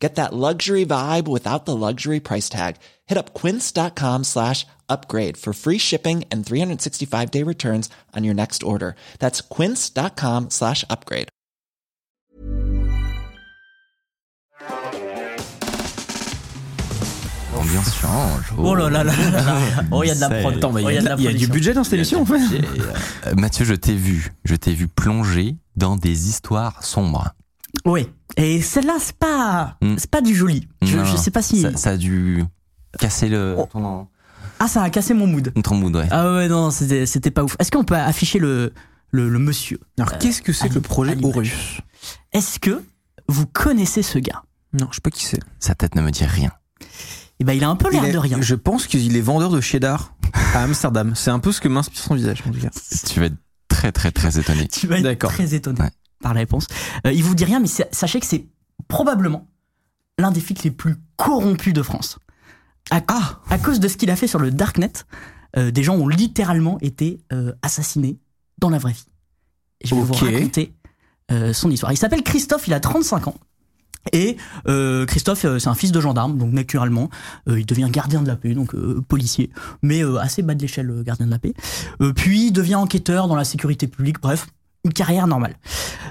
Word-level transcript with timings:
Get 0.00 0.14
that 0.14 0.32
luxury 0.32 0.86
vibe 0.86 1.28
without 1.28 1.66
the 1.66 1.76
luxury 1.76 2.20
price 2.20 2.48
tag. 2.48 2.76
Hit 3.06 3.18
up 3.18 3.34
quince.com 3.34 4.24
slash 4.24 4.66
upgrade 4.88 5.36
for 5.36 5.52
free 5.52 5.78
shipping 5.78 6.24
and 6.32 6.44
365 6.44 7.30
day 7.30 7.42
returns 7.42 7.90
on 8.16 8.24
your 8.24 8.34
next 8.34 8.62
order. 8.62 8.94
That's 9.18 9.42
quince.com 9.42 10.48
slash 10.48 10.84
upgrade. 10.88 11.28
L'ambiance 17.54 17.94
change. 17.94 18.52
Oh 18.56 18.74
là 18.74 18.88
là 18.88 19.04
là 19.04 19.12
là 19.12 19.42
là. 19.42 19.84
Oh, 19.92 20.02
il 20.02 20.08
y 20.08 20.10
a 20.10 20.14
de 20.14 20.20
la 20.20 20.28
prod. 20.40 20.72
mais 20.72 20.82
il 20.82 21.02
y 21.02 21.08
a, 21.08 21.16
y 21.16 21.28
a 21.28 21.32
du 21.32 21.46
budget 21.46 21.74
dans 21.74 21.84
cette 21.84 21.94
émission 21.94 22.22
en 22.22 22.24
fait. 22.24 22.40
Euh, 23.26 23.34
Mathieu, 23.36 23.66
je 23.66 23.74
t'ai 23.74 23.94
vu. 23.94 24.32
Je 24.44 24.56
t'ai 24.56 24.72
vu 24.72 24.88
plonger 24.88 25.56
dans 25.76 25.96
des 25.96 26.28
histoires 26.28 26.82
sombres. 26.84 27.34
Oui. 27.84 28.08
Et 28.36 28.60
celle-là, 28.62 28.96
c'est 29.00 29.16
pas, 29.16 29.76
Hmm. 29.82 29.94
c'est 29.98 30.10
pas 30.10 30.20
du 30.20 30.34
joli. 30.34 30.68
Je, 30.82 31.16
sais 31.16 31.30
pas 31.30 31.42
si. 31.42 31.62
Ça, 31.62 31.76
ça 31.76 31.90
a 31.90 31.96
dû 31.96 32.44
casser 32.98 33.28
le, 33.28 33.54
Oh. 33.58 33.68
ton, 33.70 34.06
Ah, 34.58 34.68
ça 34.68 34.82
a 34.82 34.90
cassé 34.90 35.14
mon 35.14 35.26
mood. 35.26 35.52
ton 35.62 35.74
mood, 35.74 35.94
ouais. 35.96 36.06
Ah 36.10 36.34
ouais, 36.34 36.48
non, 36.48 36.70
c'était, 36.70 37.06
c'était 37.06 37.30
pas 37.30 37.42
ouf. 37.44 37.56
Est-ce 37.58 37.70
qu'on 37.70 37.84
peut 37.84 37.94
afficher 37.96 38.38
le, 38.38 38.72
le, 39.10 39.28
le 39.28 39.38
monsieur? 39.38 39.80
Alors 39.98 40.18
qu'est-ce 40.18 40.42
que 40.42 40.52
c'est 40.52 40.68
que 40.68 40.74
le 40.74 40.80
projet 40.80 41.16
Horus 41.22 41.80
Est-ce 42.32 42.58
que 42.58 42.82
vous 43.28 43.46
connaissez 43.46 44.02
ce 44.02 44.18
gars? 44.18 44.42
Non, 44.72 44.86
je 44.90 44.96
sais 44.96 45.00
pas 45.00 45.10
qui 45.10 45.24
c'est. 45.24 45.40
Sa 45.58 45.74
tête 45.74 45.94
ne 45.94 46.02
me 46.02 46.10
dit 46.10 46.24
rien. 46.24 46.50
Eh 47.40 47.44
ben, 47.44 47.54
il 47.54 47.64
a 47.64 47.68
un 47.70 47.76
peu 47.76 47.90
l'air 47.90 48.10
de 48.12 48.18
rien. 48.18 48.38
Je 48.40 48.54
pense 48.54 48.86
qu'il 48.86 49.16
est 49.16 49.20
vendeur 49.20 49.50
de 49.50 49.60
cheddar 49.60 50.14
à 50.54 50.62
Amsterdam. 50.64 51.12
C'est 51.16 51.30
un 51.30 51.38
peu 51.38 51.52
ce 51.52 51.60
que 51.60 51.68
m'inspire 51.68 52.00
son 52.02 52.14
visage 52.14 52.42
en 52.46 52.50
tout 52.52 52.60
cas. 52.60 52.68
Tu 53.08 53.18
vas 53.18 53.26
être 53.26 53.36
très, 53.68 53.92
très, 53.92 54.10
très 54.12 54.38
étonné. 54.38 54.68
Tu 54.68 54.86
vas 54.86 54.98
être 55.00 55.28
très 55.28 55.54
étonné 55.54 55.80
Ouais. 55.80 55.90
Par 56.22 56.34
la 56.34 56.40
réponse. 56.40 56.66
Euh, 57.06 57.12
il 57.12 57.22
vous 57.24 57.34
dit 57.34 57.44
rien, 57.44 57.60
mais 57.60 57.66
sa- 57.66 57.86
sachez 57.92 58.20
que 58.20 58.26
c'est 58.26 58.46
probablement 58.88 59.46
l'un 60.18 60.30
des 60.30 60.40
flics 60.40 60.62
les 60.64 60.70
plus 60.70 60.96
corrompus 61.16 61.72
de 61.72 61.82
France. 61.82 62.18
À, 62.90 63.00
Ah 63.08 63.40
à 63.50 63.58
cause 63.58 63.80
de 63.80 63.88
ce 63.88 63.96
qu'il 63.96 64.10
a 64.10 64.16
fait 64.16 64.26
sur 64.26 64.38
le 64.38 64.50
Darknet, 64.50 64.92
euh, 65.56 65.70
des 65.70 65.82
gens 65.82 65.96
ont 65.96 66.08
littéralement 66.08 66.78
été 66.80 67.20
euh, 67.32 67.52
assassinés 67.62 68.18
dans 68.58 68.70
la 68.70 68.78
vraie 68.78 68.92
vie. 68.92 69.06
Et 69.80 69.86
je 69.88 69.94
vais 69.94 70.00
vous 70.02 70.12
raconter 70.36 70.74
euh, 71.32 71.52
son 71.52 71.70
histoire. 71.70 71.92
Il 71.92 71.96
s'appelle 71.96 72.22
Christophe, 72.22 72.66
il 72.68 72.74
a 72.74 72.80
35 72.80 73.28
ans. 73.28 73.34
Et 74.12 74.36
euh, 74.66 75.04
Christophe, 75.06 75.44
euh, 75.44 75.58
c'est 75.58 75.68
un 75.68 75.74
fils 75.74 75.92
de 75.92 76.00
gendarme, 76.00 76.38
donc 76.38 76.52
naturellement, 76.52 77.10
euh, 77.48 77.60
il 77.60 77.66
devient 77.66 77.88
gardien 77.90 78.22
de 78.22 78.28
la 78.28 78.36
paix, 78.36 78.54
donc 78.54 78.74
policier, 79.08 79.50
mais 79.82 80.02
assez 80.18 80.42
bas 80.42 80.54
de 80.54 80.62
l'échelle, 80.62 81.02
gardien 81.04 81.26
de 81.26 81.30
la 81.30 81.38
paix. 81.38 81.52
Puis 82.16 82.46
il 82.46 82.52
devient 82.52 82.76
enquêteur 82.76 83.28
dans 83.28 83.36
la 83.36 83.44
sécurité 83.44 83.86
publique, 83.88 84.20
bref, 84.20 84.46
une 84.84 84.92
carrière 84.92 85.26
normale. 85.26 85.56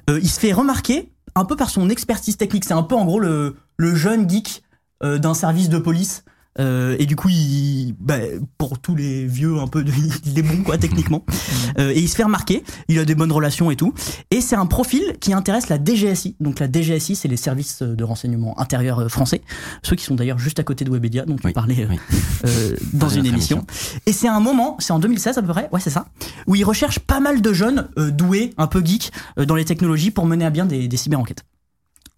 Euh, 0.10 0.20
il 0.22 0.30
se 0.30 0.40
fait 0.40 0.54
remarquer 0.54 1.12
un 1.36 1.46
peu 1.46 1.56
par 1.56 1.70
son 1.70 1.90
expertise 1.90 2.38
technique. 2.38 2.66
C'est 2.66 2.74
un 2.74 2.84
peu 2.84 2.96
en 2.96 3.06
gros 3.06 3.20
le, 3.20 3.56
jeune 3.80 4.30
geek 4.30 4.64
euh, 5.04 5.18
d'un 5.18 5.34
service 5.34 5.70
de 5.70 5.80
police. 5.80 6.24
Euh, 6.60 6.96
et 7.00 7.06
du 7.06 7.16
coup, 7.16 7.30
il, 7.30 7.94
bah, 8.00 8.18
pour 8.58 8.80
tous 8.80 8.96
les 8.96 9.26
vieux, 9.26 9.60
un 9.60 9.68
peu, 9.68 9.84
de, 9.84 9.92
il 10.26 10.40
est 10.40 10.42
bon 10.44 10.64
quoi 10.64 10.78
techniquement. 10.78 11.24
Euh, 11.78 11.92
et 11.92 12.00
il 12.00 12.10
se 12.10 12.16
fait 12.16 12.24
remarquer. 12.24 12.64
Il 12.88 13.00
a 13.00 13.06
des 13.06 13.16
bonnes 13.16 13.32
relations 13.32 13.72
et 13.72 13.76
tout. 13.76 13.94
Et 14.32 14.42
c'est 14.42 14.56
un 14.56 14.66
profil 14.66 15.16
qui 15.20 15.32
intéresse 15.34 15.70
la 15.70 15.78
DGSI. 15.84 16.36
Donc 16.40 16.60
la 16.60 16.68
DGSI, 16.72 17.16
c'est 17.16 17.28
les 17.28 17.38
services 17.38 17.82
de 17.82 18.04
renseignement 18.04 18.60
intérieur 18.60 19.00
euh, 19.00 19.08
français, 19.10 19.42
ceux 19.84 19.96
qui 19.96 20.04
sont 20.06 20.16
d'ailleurs 20.16 20.40
juste 20.40 20.60
à 20.60 20.64
côté 20.64 20.84
de 20.86 20.90
Webedia, 20.92 21.26
dont 21.26 21.36
Oui, 21.44 21.52
on 21.52 21.54
parlait 21.54 21.84
euh, 21.84 21.88
oui. 21.90 22.00
euh, 22.46 22.76
dans 22.94 23.08
Dans 23.08 23.10
une 23.10 23.26
émission. 23.26 23.66
Et 24.06 24.12
c'est 24.14 24.28
un 24.28 24.40
moment, 24.40 24.76
c'est 24.80 24.92
en 24.94 25.00
2016 25.00 25.38
à 25.38 25.42
peu 25.42 25.48
près, 25.50 25.70
ouais 25.72 25.80
c'est 25.80 25.90
ça, 25.90 26.08
où 26.48 26.56
il 26.56 26.64
recherche 26.64 27.00
pas 27.00 27.20
mal 27.20 27.42
de 27.42 27.54
jeunes 27.54 27.88
euh, 27.98 28.12
doués, 28.12 28.54
un 28.58 28.68
peu 28.68 28.84
geeks 28.84 29.12
euh, 29.38 29.46
dans 29.46 29.56
les 29.56 29.66
technologies 29.66 30.12
pour 30.12 30.26
mener 30.26 30.46
à 30.46 30.50
bien 30.50 30.66
des, 30.66 30.88
des 30.88 30.98
cyber-enquêtes. 30.98 31.44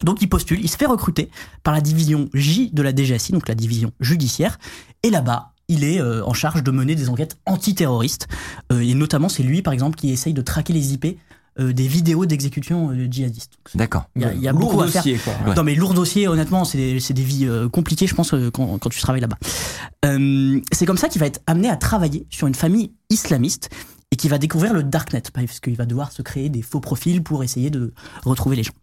Donc 0.03 0.21
il 0.21 0.27
postule, 0.27 0.59
il 0.61 0.69
se 0.69 0.77
fait 0.77 0.85
recruter 0.85 1.29
par 1.63 1.73
la 1.73 1.81
division 1.81 2.29
J 2.33 2.69
de 2.73 2.81
la 2.81 2.95
DGSI, 2.95 3.31
donc 3.31 3.47
la 3.47 3.55
division 3.55 3.91
judiciaire, 3.99 4.59
et 5.03 5.09
là-bas, 5.09 5.53
il 5.67 5.83
est 5.83 6.01
euh, 6.01 6.25
en 6.25 6.33
charge 6.33 6.63
de 6.63 6.71
mener 6.71 6.95
des 6.95 7.09
enquêtes 7.09 7.37
antiterroristes. 7.45 8.27
Euh, 8.71 8.81
et 8.81 8.93
notamment, 8.93 9.29
c'est 9.29 9.43
lui, 9.43 9.61
par 9.61 9.73
exemple, 9.73 9.95
qui 9.97 10.11
essaye 10.11 10.33
de 10.33 10.41
traquer 10.41 10.73
les 10.73 10.93
IP 10.93 11.17
euh, 11.59 11.73
des 11.73 11.87
vidéos 11.87 12.25
d'exécution 12.25 12.91
euh, 12.91 13.07
djihadistes. 13.09 13.53
D'accord. 13.75 14.05
Il 14.15 14.21
y 14.21 14.25
a, 14.25 14.33
il 14.33 14.41
y 14.41 14.47
a 14.47 14.53
beaucoup 14.53 14.81
à 14.81 14.87
faire. 14.87 15.03
dossier, 15.03 15.17
quoi. 15.17 15.33
Ouais. 15.45 15.55
Non 15.55 15.63
mais 15.63 15.75
lourd 15.75 15.93
dossier, 15.93 16.27
honnêtement, 16.27 16.63
c'est 16.63 16.77
des, 16.77 16.99
c'est 17.01 17.13
des 17.13 17.23
vies 17.23 17.45
euh, 17.45 17.67
compliquées, 17.67 18.07
je 18.07 18.15
pense, 18.15 18.33
euh, 18.33 18.49
quand, 18.51 18.77
quand 18.79 18.89
tu 18.89 19.01
travailles 19.01 19.21
là-bas. 19.21 19.37
Euh, 20.05 20.59
c'est 20.71 20.85
comme 20.85 20.97
ça 20.97 21.09
qu'il 21.09 21.19
va 21.19 21.27
être 21.27 21.41
amené 21.47 21.69
à 21.69 21.75
travailler 21.75 22.25
sur 22.29 22.47
une 22.47 22.55
famille 22.55 22.93
islamiste 23.09 23.69
et 24.11 24.15
qui 24.15 24.27
va 24.29 24.37
découvrir 24.37 24.73
le 24.73 24.83
darknet, 24.83 25.23
parce 25.33 25.59
qu'il 25.59 25.75
va 25.75 25.85
devoir 25.85 26.11
se 26.11 26.21
créer 26.21 26.49
des 26.49 26.61
faux 26.61 26.79
profils 26.79 27.21
pour 27.23 27.43
essayer 27.43 27.69
de 27.69 27.93
retrouver 28.23 28.55
les 28.57 28.63
gens. 28.63 28.73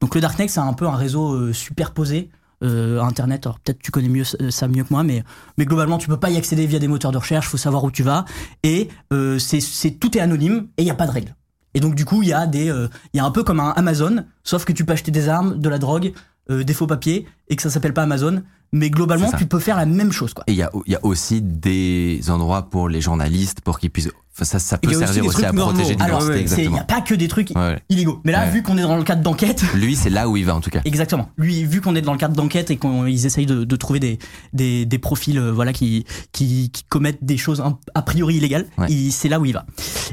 Donc 0.00 0.14
le 0.14 0.20
darknet, 0.20 0.48
c'est 0.48 0.60
un 0.60 0.72
peu 0.72 0.86
un 0.86 0.96
réseau 0.96 1.34
euh, 1.34 1.52
superposé. 1.52 2.30
euh, 2.62 3.00
Internet, 3.00 3.46
alors 3.46 3.58
peut-être 3.60 3.80
tu 3.80 3.90
connais 3.90 4.08
mieux 4.08 4.24
ça 4.24 4.68
mieux 4.68 4.84
que 4.84 4.92
moi, 4.92 5.02
mais 5.02 5.24
mais 5.56 5.64
globalement 5.64 5.98
tu 5.98 6.08
peux 6.08 6.18
pas 6.18 6.30
y 6.30 6.36
accéder 6.36 6.66
via 6.66 6.78
des 6.78 6.88
moteurs 6.88 7.12
de 7.12 7.18
recherche, 7.18 7.48
faut 7.48 7.56
savoir 7.56 7.84
où 7.84 7.90
tu 7.90 8.02
vas 8.02 8.24
et 8.62 8.88
euh, 9.12 9.38
c'est 9.38 9.90
tout 9.92 10.16
est 10.16 10.20
anonyme 10.20 10.68
et 10.76 10.82
il 10.82 10.86
y 10.86 10.90
a 10.90 10.94
pas 10.94 11.06
de 11.06 11.12
règles. 11.12 11.34
Et 11.72 11.80
donc 11.80 11.94
du 11.94 12.04
coup 12.04 12.22
il 12.22 12.28
y 12.28 12.32
a 12.32 12.46
des 12.46 12.68
euh, 12.70 12.88
il 13.14 13.16
y 13.16 13.20
a 13.20 13.24
un 13.24 13.30
peu 13.30 13.44
comme 13.44 13.60
un 13.60 13.70
Amazon, 13.70 14.24
sauf 14.44 14.64
que 14.64 14.72
tu 14.72 14.84
peux 14.84 14.92
acheter 14.92 15.10
des 15.10 15.28
armes, 15.28 15.58
de 15.58 15.68
la 15.68 15.78
drogue, 15.78 16.12
euh, 16.50 16.64
des 16.64 16.74
faux 16.74 16.86
papiers 16.86 17.26
et 17.48 17.56
que 17.56 17.62
ça 17.62 17.70
s'appelle 17.70 17.94
pas 17.94 18.02
Amazon, 18.02 18.42
mais 18.72 18.90
globalement 18.90 19.30
tu 19.36 19.46
peux 19.46 19.58
faire 19.58 19.76
la 19.76 19.86
même 19.86 20.12
chose 20.12 20.34
quoi. 20.34 20.44
Et 20.46 20.52
il 20.52 20.58
y 20.58 20.62
a, 20.62 20.70
il 20.86 20.92
y 20.92 20.96
a 20.96 21.04
aussi 21.04 21.40
des 21.42 22.20
endroits 22.28 22.70
pour 22.70 22.88
les 22.88 23.00
journalistes 23.00 23.60
pour 23.62 23.78
qu'ils 23.78 23.90
puissent. 23.90 24.10
Ça, 24.42 24.58
ça 24.58 24.78
peut 24.78 24.88
aussi 24.88 24.98
servir 25.00 25.26
aussi, 25.26 25.44
à 25.44 25.52
protéger 25.52 25.96
normaux. 25.96 26.16
Alors 26.16 26.30
l'identité, 26.30 26.64
il 26.64 26.72
y 26.72 26.78
a 26.78 26.84
pas 26.84 27.02
que 27.02 27.14
des 27.14 27.28
trucs 27.28 27.50
Ouais. 27.54 27.78
illégaux, 27.90 28.22
mais 28.24 28.32
là 28.32 28.44
Ouais. 28.46 28.50
vu 28.52 28.62
qu'on 28.62 28.78
est 28.78 28.82
dans 28.82 28.96
le 28.96 29.02
cadre 29.02 29.20
d'enquête, 29.22 29.62
Lui, 29.74 29.96
c'est 29.96 30.08
là 30.08 30.30
où 30.30 30.36
il 30.38 30.46
va 30.46 30.54
en 30.54 30.60
tout 30.62 30.70
cas. 30.70 30.80
Exactement. 30.86 31.28
Lui, 31.36 31.64
vu 31.64 31.82
qu'on 31.82 31.94
est 31.94 32.00
dans 32.00 32.12
le 32.12 32.18
cadre 32.18 32.34
d'enquête 32.34 32.70
et 32.70 32.78
qu'ils 32.78 33.26
essayent 33.26 33.44
de, 33.44 33.64
de 33.64 33.76
trouver 33.76 34.00
des, 34.00 34.18
des, 34.54 34.86
des 34.86 34.98
profils 34.98 35.36
euh, 35.36 35.52
voilà, 35.52 35.74
qui, 35.74 36.06
qui, 36.32 36.70
qui 36.70 36.84
commettent 36.84 37.22
des 37.22 37.36
choses 37.36 37.62
a 37.94 38.02
priori 38.02 38.36
illégales, 38.36 38.64
Ouais. 38.78 38.86
c'est 39.10 39.28
là 39.28 39.40
où 39.40 39.44
il 39.44 39.52
va. 39.52 39.66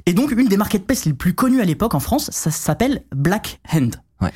Et 0.06 0.14
donc, 0.14 0.32
une 0.32 0.48
des 0.50 0.58
marketplaces 0.58 1.06
les 1.06 1.14
plus 1.14 1.34
connues 1.34 1.62
à 1.62 1.66
l'époque 1.66 1.94
en 1.96 2.02
France, 2.02 2.30
ça 2.34 2.52
s'appelle 2.52 3.04
Black 3.16 3.62
Hand. 3.72 3.96
Ouais. 4.20 4.32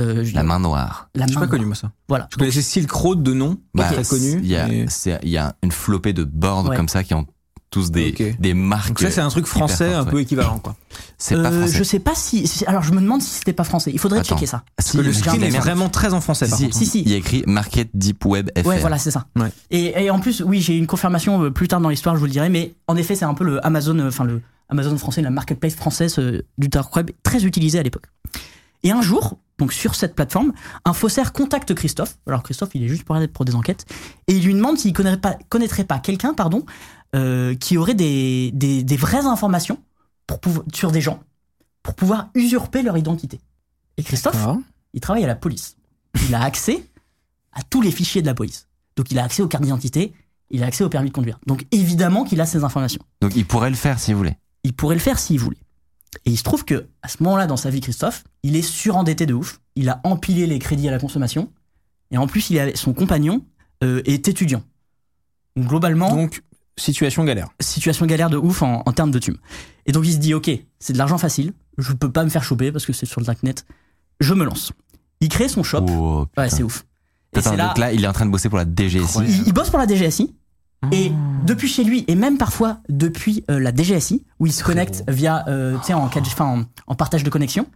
Euh, 0.00 0.24
je- 0.24 0.34
La 0.34 0.42
main 0.42 0.58
noire. 0.58 1.08
la 1.14 1.26
main 1.26 1.32
pas 1.32 1.40
noire. 1.40 1.50
connu 1.50 1.66
moi 1.66 1.74
ça. 1.74 1.90
Voilà. 2.08 2.28
Je 2.32 2.36
connaissais 2.36 2.62
Silk 2.62 2.90
Road 2.90 3.22
de 3.22 3.32
nom, 3.34 3.58
Bah, 3.74 3.84
très 3.92 4.02
connu. 4.04 4.40
Il 4.42 4.46
y 4.48 4.56
a, 4.56 4.66
mais- 4.66 4.86
c'est- 4.88 5.18
il 5.22 5.30
y 5.30 5.38
a 5.38 5.54
une 5.62 5.72
flopée 5.72 6.12
de 6.12 6.24
boards 6.24 6.68
Ouais. 6.68 6.76
comme 6.76 6.88
ça 6.88 7.04
qui 7.04 7.14
ont 7.14 7.26
tous 7.70 7.92
des, 7.92 8.12
marques. 8.52 8.88
Donc 8.88 8.98
ça 8.98 9.10
c'est 9.12 9.20
un 9.20 9.28
truc 9.28 9.46
français 9.46 9.94
un 9.94 10.04
peu 10.04 10.16
ouais. 10.16 10.22
équivalent 10.22 10.58
quoi. 10.58 10.74
C'est 11.18 11.36
pas 11.36 11.52
Euh, 11.52 11.60
français. 11.60 11.78
je 11.78 11.84
sais 11.84 12.00
pas 12.00 12.16
si, 12.16 12.48
si- 12.48 12.64
Alors, 12.66 12.82
je 12.82 12.90
me 12.92 13.00
demande 13.00 13.22
si 13.22 13.30
c'était 13.30 13.52
pas 13.52 13.62
français. 13.62 13.92
Il 13.92 13.98
faudrait 14.00 14.18
Attends. 14.18 14.34
checker 14.34 14.46
ça. 14.46 14.64
Si, 14.66 14.74
Parce 14.76 14.90
que 14.92 14.98
le 14.98 15.42
a 15.44 15.46
est 15.46 15.50
vraiment 15.58 15.88
très 15.88 16.12
en 16.12 16.20
français 16.20 16.46
Si, 16.46 16.50
par 16.50 16.58
si, 16.58 16.64
contre. 16.64 16.76
Si, 16.78 16.86
si. 16.86 17.02
Il 17.02 17.10
y 17.10 17.14
a 17.14 17.18
écrit 17.18 17.44
Market 17.46 17.88
Deep 17.94 18.24
Web 18.24 18.50
FR. 18.58 18.66
Ouais, 18.66 18.78
voilà, 18.80 18.98
c'est 18.98 19.12
ça. 19.12 19.26
Ouais. 19.38 19.52
Et, 19.70 20.02
et 20.04 20.10
en 20.10 20.18
plus, 20.18 20.42
oui, 20.44 20.60
j'ai 20.60 20.76
une 20.76 20.88
confirmation 20.88 21.44
euh, 21.44 21.50
plus 21.50 21.68
tard 21.68 21.80
dans 21.80 21.90
l'histoire, 21.90 22.16
je 22.16 22.20
vous 22.20 22.26
le 22.26 22.32
dirai, 22.32 22.48
mais 22.48 22.74
en 22.88 22.96
effet, 22.96 23.14
c'est 23.14 23.24
un 23.24 23.34
peu 23.34 23.44
le 23.44 23.64
Amazon, 23.64 23.96
euh, 24.00 24.08
enfin 24.08 24.24
le 24.24 24.40
Amazon 24.68 24.96
français, 24.98 25.22
la 25.22 25.30
marketplace 25.30 25.74
française 25.76 26.18
du 26.58 26.68
dark 26.68 26.94
web, 26.96 27.10
très 27.22 27.44
utilisée 27.44 27.78
à 27.78 27.82
l'époque. 27.84 28.06
Et 28.82 28.90
un 28.90 29.02
jour, 29.02 29.38
donc 29.60 29.72
sur 29.72 29.94
cette 29.94 30.16
plateforme, 30.16 30.52
un 30.84 30.92
faussaire 30.92 31.32
contacte 31.32 31.74
Christophe. 31.74 32.18
Alors 32.26 32.42
Christophe, 32.42 32.70
il 32.74 32.82
est 32.82 32.88
juste 32.88 33.04
pour, 33.04 33.16
pour 33.32 33.44
des 33.44 33.54
enquêtes, 33.54 33.84
et 34.26 34.32
il 34.34 34.42
lui 34.42 34.54
demande 34.54 34.78
s'il 34.78 34.92
connaîtrait 34.92 35.20
pas, 35.20 35.38
connaîtrait 35.48 35.84
pas 35.84 36.00
quelqu'un, 36.00 36.34
pardon, 36.34 36.64
euh, 37.14 37.54
qui 37.54 37.76
aurait 37.76 37.94
des, 37.94 38.50
des, 38.52 38.82
des 38.82 38.96
vraies 38.96 39.26
informations 39.26 39.78
pour 40.26 40.40
pouvoir, 40.40 40.64
sur 40.74 40.90
des 40.90 41.00
gens 41.00 41.20
pour 41.82 41.94
pouvoir 41.94 42.28
usurper 42.34 42.82
leur 42.82 42.96
identité. 42.96 43.40
Et 43.96 44.02
Christophe, 44.02 44.46
il 44.92 45.00
travaille 45.00 45.24
à 45.24 45.26
la 45.26 45.34
police. 45.36 45.76
Il 46.28 46.34
a 46.34 46.42
accès 46.42 46.84
à 47.52 47.62
tous 47.62 47.82
les 47.82 47.90
fichiers 47.90 48.22
de 48.22 48.26
la 48.26 48.34
police. 48.34 48.68
Donc 48.96 49.10
il 49.10 49.18
a 49.18 49.24
accès 49.24 49.42
aux 49.42 49.48
cartes 49.48 49.64
d'identité, 49.64 50.12
il 50.50 50.62
a 50.62 50.66
accès 50.66 50.84
au 50.84 50.88
permis 50.88 51.08
de 51.08 51.14
conduire. 51.14 51.38
Donc 51.46 51.66
évidemment 51.70 52.24
qu'il 52.24 52.40
a 52.40 52.46
ces 52.46 52.64
informations. 52.64 53.02
Donc 53.20 53.36
il 53.36 53.46
pourrait 53.46 53.70
le 53.70 53.76
faire 53.76 53.98
s'il 53.98 54.14
voulait. 54.14 54.38
Il 54.62 54.74
pourrait 54.74 54.96
le 54.96 55.00
faire 55.00 55.18
s'il 55.18 55.38
voulait. 55.38 55.58
Et 56.24 56.30
il 56.30 56.36
se 56.36 56.42
trouve 56.42 56.64
que 56.64 56.86
à 57.02 57.08
ce 57.08 57.22
moment-là 57.22 57.46
dans 57.46 57.56
sa 57.56 57.70
vie, 57.70 57.80
Christophe, 57.80 58.24
il 58.42 58.56
est 58.56 58.62
surendetté 58.62 59.26
de 59.26 59.34
ouf. 59.34 59.60
Il 59.76 59.88
a 59.88 60.00
empilé 60.04 60.46
les 60.46 60.58
crédits 60.58 60.88
à 60.88 60.90
la 60.90 60.98
consommation. 60.98 61.50
Et 62.10 62.18
en 62.18 62.26
plus, 62.26 62.50
il 62.50 62.72
son 62.76 62.92
compagnon 62.92 63.44
euh, 63.84 64.02
est 64.04 64.26
étudiant. 64.28 64.62
Donc 65.56 65.66
globalement, 65.68 66.14
Donc 66.14 66.42
situation 66.76 67.24
galère. 67.24 67.48
situation 67.60 68.06
galère 68.06 68.30
de 68.30 68.36
ouf 68.36 68.62
en, 68.62 68.82
en 68.84 68.92
termes 68.92 69.10
de 69.10 69.18
thumes. 69.18 69.38
Et 69.86 69.92
donc 69.92 70.04
il 70.06 70.12
se 70.12 70.18
dit, 70.18 70.34
ok, 70.34 70.50
c'est 70.78 70.92
de 70.92 70.98
l'argent 70.98 71.18
facile, 71.18 71.52
je 71.78 71.92
peux 71.92 72.10
pas 72.10 72.24
me 72.24 72.30
faire 72.30 72.42
choper 72.44 72.72
parce 72.72 72.86
que 72.86 72.92
c'est 72.92 73.06
sur 73.06 73.20
le 73.20 73.26
darknet, 73.26 73.54
je 74.20 74.34
me 74.34 74.44
lance. 74.44 74.72
Il 75.20 75.28
crée 75.28 75.48
son 75.48 75.62
shop, 75.62 75.86
Oh, 75.90 76.26
ouais 76.36 76.48
c'est 76.50 76.62
ouf. 76.62 76.84
Et 77.34 77.38
Attends, 77.38 77.54
là, 77.54 77.68
donc 77.68 77.78
là, 77.78 77.92
il 77.92 78.02
est 78.02 78.08
en 78.08 78.12
train 78.12 78.26
de 78.26 78.30
bosser 78.30 78.48
pour 78.48 78.58
la 78.58 78.64
DGSI. 78.64 79.18
il, 79.26 79.46
il 79.48 79.52
bosse 79.52 79.70
pour 79.70 79.78
la 79.78 79.86
DGSI, 79.86 80.34
Et 80.92 81.12
depuis 81.44 81.68
chez 81.68 81.84
lui, 81.84 82.04
et 82.08 82.14
même 82.14 82.38
parfois 82.38 82.78
depuis 82.88 83.44
euh, 83.50 83.58
la 83.60 83.74
DGSI, 83.74 84.24
où 84.38 84.46
il 84.46 84.52
se 84.52 84.64
connecte 84.64 85.04
via, 85.08 85.44
euh, 85.48 85.76
tu 85.78 85.86
sais, 85.86 85.92
en, 85.92 86.08
4G 86.08 86.28
enfin, 86.28 86.46
en, 86.46 86.64
en 86.86 86.94
partage 86.94 87.22
de 87.22 87.30
connexion, 87.30 87.66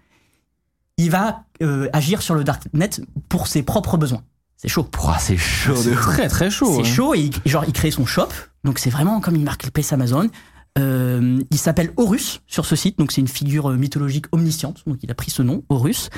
il 0.96 1.10
va 1.10 1.44
euh, 1.62 1.88
agir 1.92 2.22
sur 2.22 2.34
le 2.34 2.44
darknet 2.44 2.90
pour 3.28 3.46
ses 3.46 3.62
propres 3.62 3.96
besoins. 3.96 4.22
C'est 4.56 4.68
chaud. 4.68 4.84
Pouah, 4.84 5.18
c'est 5.18 5.36
chaud 5.36 5.72
de 5.72 5.78
C'est 5.78 5.92
ouf. 5.92 6.00
très 6.00 6.28
très 6.28 6.50
chaud. 6.50 6.70
C'est 6.70 6.78
ouais. 6.78 6.84
chaud 6.84 7.14
et 7.14 7.20
il, 7.20 7.50
genre 7.50 7.64
il 7.66 7.72
crée 7.72 7.90
son 7.90 8.06
shop, 8.06 8.28
donc 8.64 8.78
c'est 8.78 8.90
vraiment 8.90 9.20
comme 9.20 9.34
une 9.34 9.44
marketplace 9.44 9.92
Amazon. 9.92 10.28
Euh, 10.76 11.38
il 11.50 11.58
s'appelle 11.58 11.92
Horus 11.96 12.40
sur 12.46 12.64
ce 12.64 12.74
site, 12.74 12.98
donc 12.98 13.12
c'est 13.12 13.20
une 13.20 13.28
figure 13.28 13.70
mythologique 13.70 14.26
omnisciente, 14.32 14.82
donc 14.86 14.98
il 15.02 15.10
a 15.10 15.14
pris 15.14 15.30
ce 15.30 15.42
nom, 15.42 15.62
Horus, 15.68 16.10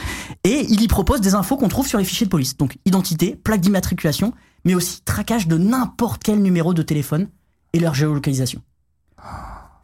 et 0.45 0.65
il 0.71 0.81
y 0.81 0.89
propose 0.89 1.21
des 1.21 1.35
infos 1.35 1.59
qu'on 1.59 1.69
trouve 1.69 1.87
sur 1.87 1.99
les 1.99 2.05
fichiers 2.07 2.25
de 2.25 2.31
police, 2.31 2.57
donc 2.57 2.79
identité, 2.87 3.37
plaque 3.37 3.61
d'immatriculation, 3.61 4.33
mais 4.67 4.75
aussi 4.75 5.01
traquage 5.03 5.47
de 5.47 5.57
n'importe 5.57 6.25
quel 6.25 6.43
numéro 6.43 6.75
de 6.75 6.83
téléphone 6.83 7.29
et 7.73 7.79
leur 7.79 7.95
géolocalisation. 7.95 8.61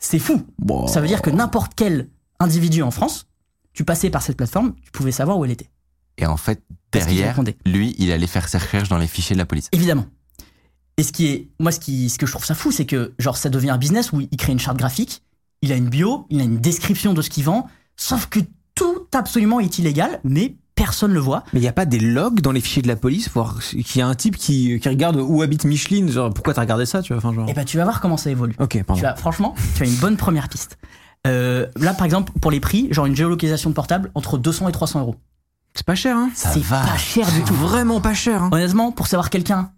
C'est 0.01 0.19
fou. 0.19 0.45
Ça 0.89 1.01
veut 1.01 1.07
dire 1.07 1.23
que 1.23 1.31
n'importe 1.31 1.73
quel 1.77 2.11
individu 2.41 2.83
en 2.83 2.91
France, 2.91 3.29
tu 3.73 3.85
passais 3.85 4.11
par 4.11 4.23
cette 4.23 4.37
plateforme, 4.37 4.75
tu 4.83 4.91
pouvais 4.91 5.13
savoir 5.13 5.39
où 5.39 5.45
elle 5.45 5.53
était. 5.53 5.71
Et 6.19 6.27
en 6.27 6.37
fait, 6.37 6.65
derrière, 6.91 7.41
lui, 7.65 7.95
il 7.97 8.11
allait 8.11 8.27
faire 8.27 8.49
ses 8.49 8.59
recherches 8.59 8.89
dans 8.89 8.99
les 8.99 9.07
fichiers 9.07 9.35
de 9.35 9.39
la 9.39 9.47
police. 9.47 9.69
Évidemment. 9.71 10.07
Et 10.97 11.05
ce 11.05 11.13
qui 11.13 11.27
est, 11.27 11.49
moi, 11.61 11.71
ce 11.71 11.79
qui, 11.79 12.11
ce 12.11 12.19
que 12.19 12.27
je 12.27 12.33
trouve 12.33 12.45
ça 12.45 12.57
fou, 12.57 12.73
c'est 12.73 12.85
que, 12.85 13.15
genre, 13.21 13.37
ça 13.37 13.51
devient 13.51 13.71
un 13.71 13.79
business 13.79 14.13
où 14.13 14.21
il 14.21 14.37
crée 14.37 14.53
une 14.53 14.59
charte 14.59 14.77
graphique, 14.77 15.23
il 15.63 15.71
a 15.71 15.77
une 15.77 15.89
bio, 15.89 16.27
il 16.29 16.41
a 16.41 16.45
une 16.45 16.59
description 16.59 17.15
de 17.15 17.23
ce 17.23 17.31
qu'il 17.31 17.45
vend, 17.45 17.69
sauf 17.97 18.27
que 18.27 18.41
tout 18.75 19.07
absolument 19.13 19.61
est 19.61 19.79
illégal, 19.79 20.21
mais 20.25 20.57
personne 20.75 21.13
le 21.13 21.21
voit. 21.21 21.45
Mais 21.53 21.61
il 21.61 21.63
n'y 21.63 21.69
a 21.69 21.73
pas 21.73 21.85
des 21.87 21.99
logs 22.01 22.41
dans 22.41 22.53
les 22.53 22.61
fichiers 22.61 22.83
de 22.83 22.89
la 22.89 22.97
police 22.97 23.29
pour 23.29 23.59
qu'il 23.61 23.97
y 23.97 24.01
a 24.01 24.07
un 24.07 24.15
type 24.15 24.37
qui, 24.37 24.79
qui 24.81 24.89
regarde 24.89 25.17
où 25.17 25.43
habite 25.43 25.65
Micheline. 25.65 26.11
Genre, 26.11 26.33
pourquoi 26.33 26.55
t'as 26.55 26.63
regardé 26.63 26.87
ça, 26.87 27.03
tu 27.03 27.13
vois 27.13 27.19
enfin, 27.19 27.35
genre... 27.35 27.49
Et 27.49 27.55
ben, 27.55 27.65
tu 27.65 27.77
vas 27.77 27.85
voir 27.85 28.01
comment 28.01 28.17
ça 28.17 28.31
évolue. 28.31 28.55
Ok, 28.59 28.83
pardon. 28.85 29.03
Tu 29.03 29.21
franchement, 29.21 29.55
tu 29.77 29.83
as 29.83 29.87
une 29.87 29.97
bonne 29.97 30.17
première 30.17 30.49
piste. 30.49 30.79
Euh, 31.27 31.67
là, 31.77 31.95
par 31.95 32.05
exemple, 32.05 32.33
pour 32.41 32.51
les 32.51 32.59
prix, 32.61 32.89
genre 32.91 33.07
une 33.07 33.15
géolocalisation 33.15 33.71
de 33.71 33.75
portable 33.75 34.11
entre 34.15 34.39
200 34.39 34.69
et 34.69 34.73
300 34.73 35.01
euros. 35.01 35.17
C'est 35.75 35.87
pas 35.87 35.95
cher, 35.95 36.17
hein 36.17 36.31
C'est 36.35 36.65
pas 36.67 36.97
cher 36.99 37.31
du 37.33 37.43
tout. 37.45 37.55
Vraiment 37.55 38.01
pas 38.01 38.13
cher, 38.15 38.43
hein 38.43 38.51
Honnêtement, 38.53 38.93
pour 38.93 39.07
savoir 39.07 39.31
quelqu'un, 39.31 39.71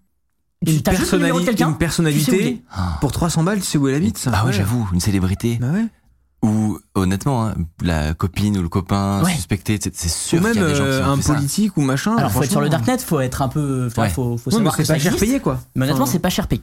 tu 0.67 0.73
Une, 0.73 0.79
personnali- 0.81 1.29
une 1.31 1.45
tu 1.45 1.57
sais 1.63 1.75
personnalité, 1.79 2.47
est. 2.49 2.63
Ah. 2.73 2.97
pour 3.01 3.13
300 3.13 3.43
balles, 3.45 3.61
tu 3.61 3.67
sais 3.67 3.79
où 3.79 3.87
elle 3.89 3.95
habite, 3.97 4.17
ça 4.19 4.31
Ah 4.35 4.41
ouais, 4.43 4.47
Ouais. 4.47 4.53
j'avoue, 4.57 4.89
une 4.93 5.01
célébrité. 5.01 5.59
Bah 5.61 5.69
ouais. 5.73 5.85
Ou 6.45 6.79
honnêtement, 6.95 7.47
hein, 7.47 7.55
la 7.83 8.13
copine 8.13 8.59
ou 8.59 8.63
le 8.63 8.69
copain 8.69 9.23
Ouais. 9.25 9.33
suspecté, 9.35 9.79
c'est 9.83 9.95
c'est 9.97 10.09
sûr 10.11 10.41
Ou 10.41 10.45
qu'il 10.45 10.55
y 10.55 10.57
même 10.57 10.65
a 10.65 10.69
des 10.69 10.75
gens 10.75 10.85
qui 10.85 10.91
euh, 10.91 11.07
un 11.07 11.19
politique 11.19 11.77
ou 11.77 11.81
machin. 11.81 12.17
Alors, 12.17 12.31
faut 12.31 12.43
être 12.43 12.51
sur 12.51 12.61
le 12.61 12.67
franchement. 12.67 12.85
darknet, 12.87 13.05
faut 13.05 13.21
être 13.21 13.41
un 13.43 13.49
peu, 13.49 13.89
Ouais. 13.97 14.11
faut, 14.11 14.37
faut 14.37 14.51
Ouais, 14.51 14.57
savoir 14.57 14.77
que 14.77 14.85
c'est 14.85 14.93
pas 14.93 14.99
cher 14.99 15.17
payé, 15.17 15.41
quoi. 15.41 15.61
Mais 15.75 15.85
honnêtement, 15.85 16.03
Enfin, 16.05 16.13
c'est 16.13 16.19
pas 16.19 16.29
cher 16.29 16.47
payé. 16.47 16.61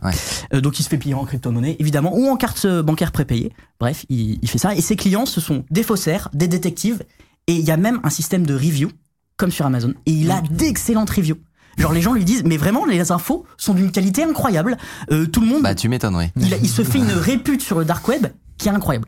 Euh, 0.53 0.61
donc 0.61 0.79
il 0.79 0.83
se 0.83 0.89
fait 0.89 0.97
payer 0.99 1.15
en 1.15 1.25
crypto-monnaie, 1.25 1.77
évidemment, 1.79 2.15
ou 2.15 2.27
en 2.29 2.35
carte 2.37 2.63
euh, 2.65 2.83
bancaire 2.83 3.11
prépayée. 3.11 3.51
Bref, 3.79 4.05
il, 4.09 4.37
il 4.41 4.47
fait 4.49 4.59
ça. 4.59 4.75
Et 4.75 4.81
ses 4.81 4.95
clients, 4.95 5.25
ce 5.25 5.41
sont 5.41 5.65
des 5.71 5.83
faussaires, 5.83 6.29
des 6.33 6.47
détectives, 6.47 7.01
et 7.47 7.53
il 7.53 7.65
y 7.65 7.71
a 7.71 7.77
même 7.77 7.99
un 8.03 8.09
système 8.11 8.45
de 8.45 8.53
review, 8.53 8.89
comme 9.37 9.49
sur 9.51 9.65
Amazon. 9.65 9.93
Et 10.05 10.11
il 10.11 10.29
a 10.29 10.41
d'excellentes 10.51 11.09
reviews. 11.09 11.37
Genre 11.79 11.91
les 11.93 12.01
gens 12.01 12.13
lui 12.13 12.25
disent, 12.25 12.43
mais 12.45 12.57
vraiment, 12.57 12.85
les 12.85 13.11
infos 13.11 13.45
sont 13.57 13.73
d'une 13.73 13.91
qualité 13.91 14.23
incroyable. 14.23 14.77
Euh, 15.11 15.25
tout 15.25 15.41
le 15.41 15.47
monde, 15.47 15.63
Bah, 15.63 15.73
tu 15.73 15.89
m'étonnerais. 15.89 16.31
il, 16.35 16.53
a- 16.53 16.57
il 16.57 16.69
se 16.69 16.83
fait 16.83 16.99
une 16.99 17.09
répute 17.11 17.61
sur 17.63 17.79
le 17.79 17.85
dark 17.85 18.07
web 18.07 18.27
qui 18.59 18.67
est 18.67 18.71
incroyable. 18.71 19.07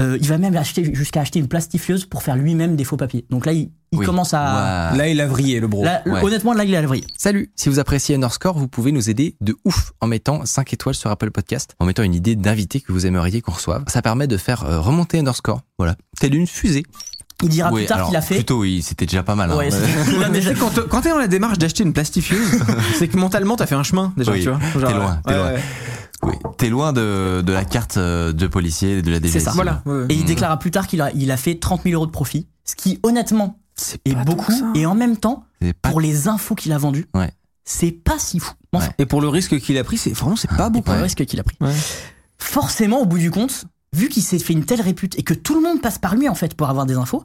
Euh, 0.00 0.18
il 0.20 0.26
va 0.28 0.38
même 0.38 0.56
acheter 0.56 0.92
jusqu'à 0.94 1.20
acheter 1.20 1.38
une 1.38 1.46
plastifieuse 1.48 2.04
pour 2.04 2.22
faire 2.22 2.34
lui-même 2.36 2.74
des 2.76 2.82
faux 2.84 2.96
papiers. 2.96 3.24
Donc 3.30 3.46
là, 3.46 3.52
il, 3.52 3.70
il 3.92 3.98
Oui. 4.00 4.06
commence 4.06 4.34
à. 4.34 4.92
Là, 4.96 5.08
il 5.08 5.20
a 5.20 5.26
vrillé, 5.26 5.60
le 5.60 5.68
bro. 5.68 5.84
Là, 5.84 6.02
Ouais. 6.06 6.20
Honnêtement, 6.22 6.52
là, 6.52 6.64
il 6.64 6.74
a 6.74 6.80
la 6.80 6.86
vrille. 6.88 7.04
Salut, 7.16 7.52
si 7.54 7.68
vous 7.68 7.78
appréciez 7.78 8.16
Underscore, 8.16 8.58
vous 8.58 8.66
pouvez 8.66 8.90
nous 8.90 9.08
aider 9.08 9.36
de 9.40 9.54
ouf 9.64 9.92
en 10.00 10.08
mettant 10.08 10.44
5 10.44 10.72
étoiles 10.72 10.96
sur 10.96 11.10
Apple 11.10 11.30
Podcast, 11.30 11.76
en 11.78 11.84
mettant 11.86 12.02
une 12.02 12.14
idée 12.14 12.34
d'invité 12.34 12.80
que 12.80 12.90
vous 12.92 13.06
aimeriez 13.06 13.40
qu'on 13.40 13.52
reçoive. 13.52 13.84
Ça 13.86 14.02
permet 14.02 14.26
de 14.26 14.36
faire 14.36 14.64
euh, 14.64 14.80
remonter 14.80 15.18
Underscore, 15.20 15.60
voilà, 15.78 15.94
telle 16.18 16.34
une 16.34 16.46
fusée. 16.48 16.82
Il 17.42 17.48
dira 17.48 17.70
Oui, 17.72 17.82
plus 17.82 17.86
tard 17.88 18.06
qu'il 18.06 18.16
a 18.16 18.22
fait. 18.22 18.36
Plutôt, 18.36 18.60
oui, 18.60 18.80
c'était 18.82 19.06
déjà 19.06 19.22
pas 19.22 19.34
mal. 19.34 19.50
hein. 19.50 19.56
Ouais, 19.56 19.68
a 20.24 20.28
déjà- 20.30 20.54
quand, 20.54 20.70
quand 20.88 21.00
t'es 21.02 21.10
dans 21.10 21.18
la 21.18 21.26
démarche 21.26 21.58
d'acheter 21.58 21.82
une 21.82 21.92
plastifieuse, 21.92 22.62
c'est 22.98 23.08
que 23.08 23.16
mentalement 23.16 23.56
t'as 23.56 23.66
fait 23.66 23.74
un 23.74 23.82
chemin 23.82 24.12
déjà, 24.16 24.32
Oui, 24.32 24.42
tu 24.42 24.48
vois. 24.50 24.58
t'es 24.58 24.94
loin, 24.94 25.20
t'es 25.26 25.32
ouais, 25.32 25.38
loin. 25.38 25.52
ouais. 25.52 25.60
Oui. 26.22 26.34
T'es 26.56 26.70
loin 26.70 26.92
de, 26.94 27.42
de 27.44 27.52
la 27.52 27.64
carte 27.64 27.96
euh, 27.98 28.32
de 28.32 28.46
policier, 28.46 29.02
de 29.02 29.10
la 29.10 29.18
DGSI. 29.18 29.32
C'est 29.32 29.40
ça. 29.40 29.50
Voilà. 29.50 29.82
Et 30.08 30.14
il 30.14 30.20
Mhm. 30.20 30.26
déclara 30.26 30.58
plus 30.58 30.70
tard 30.70 30.86
qu'il 30.86 31.02
a, 31.02 31.10
il 31.12 31.30
a 31.30 31.36
fait 31.36 31.56
30 31.56 31.82
000 31.82 31.94
euros 31.96 32.06
de 32.06 32.12
profit, 32.12 32.46
ce 32.64 32.76
qui 32.76 32.98
honnêtement 33.02 33.58
C'est 33.74 34.00
est 34.06 34.14
beaucoup. 34.24 34.52
Et 34.74 34.86
en 34.86 34.94
même 34.94 35.16
temps, 35.18 35.44
pas- 35.82 35.90
pour 35.90 36.00
les 36.00 36.28
infos 36.28 36.54
qu'il 36.54 36.72
a 36.72 36.78
vendues, 36.78 37.06
Ouais. 37.14 37.30
c'est 37.64 37.90
pas 37.92 38.18
si 38.18 38.38
fou. 38.38 38.52
Enfin, 38.72 38.86
Ouais. 38.86 38.92
Et 38.98 39.06
pour 39.06 39.20
le 39.20 39.28
risque 39.28 39.58
qu'il 39.60 39.76
a 39.76 39.84
pris, 39.84 39.98
c'est 39.98 40.12
vraiment 40.12 40.36
c'est 40.36 40.48
pas 40.50 40.70
beaucoup. 40.70 40.84
pour 40.84 40.94
le 40.94 41.00
Ouais. 41.00 41.04
risque 41.04 41.24
qu'il 41.26 41.40
a 41.40 41.42
pris. 41.42 41.56
Ouais. 41.60 41.74
Forcément, 42.38 43.00
au 43.02 43.06
bout 43.06 43.18
du 43.18 43.30
compte, 43.30 43.64
vu 43.94 44.08
qu'il 44.08 44.22
s'est 44.22 44.38
fait 44.38 44.52
une 44.52 44.64
telle 44.64 44.80
répute 44.80 45.18
et 45.18 45.22
que 45.22 45.34
tout 45.34 45.54
le 45.54 45.60
monde 45.60 45.80
passe 45.80 45.98
par 45.98 46.14
lui 46.16 46.28
en 46.28 46.34
fait 46.34 46.54
pour 46.54 46.68
avoir 46.68 46.84
des 46.86 46.94
infos, 46.94 47.24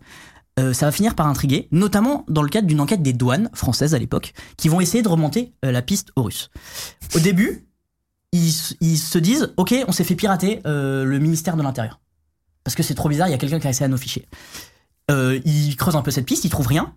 euh, 0.60 0.74
ça 0.74 0.86
va 0.86 0.92
finir 0.92 1.16
par 1.16 1.28
intriguer, 1.28 1.68
notamment 1.72 2.26
dans 2.28 2.42
le 2.42 2.50
cadre 2.50 2.68
d'une 2.68 2.80
enquête 2.82 3.02
des 3.02 3.14
douanes 3.14 3.50
françaises 3.54 3.96
à 3.96 4.00
l'époque, 4.00 4.34
qui 4.58 4.68
vont 4.70 4.82
essayer 4.82 5.02
de 5.02 5.08
remonter 5.08 5.54
euh, 5.66 5.72
la 5.72 5.82
piste 5.82 6.10
aux 6.16 6.24
Russes. 6.24 6.50
Au 7.16 7.20
début, 7.20 7.66
ils, 8.32 8.52
se 8.52 9.18
disent, 9.18 9.54
ok, 9.58 9.74
on 9.88 9.92
s'est 9.92 10.04
fait 10.04 10.16
pirater 10.16 10.62
euh, 10.66 11.04
le 11.06 11.18
ministère 11.20 11.56
de 11.56 11.64
l'Intérieur. 11.64 12.00
Parce 12.64 12.76
que 12.76 12.84
c'est 12.84 12.94
trop 12.94 13.10
bizarre, 13.10 13.28
il 13.28 13.32
y 13.32 13.34
a 13.34 13.38
quelqu'un 13.38 13.60
qui 13.60 13.68
a 13.68 13.70
accès 13.70 13.86
à 13.86 13.88
nos 13.88 13.98
fichiers. 13.98 14.28
Ils 15.10 15.76
creusent 15.76 15.96
un 15.96 16.04
peu 16.04 16.12
cette 16.12 16.26
piste, 16.28 16.46
ils 16.46 16.52
trouvent 16.52 16.68
rien, 16.68 16.94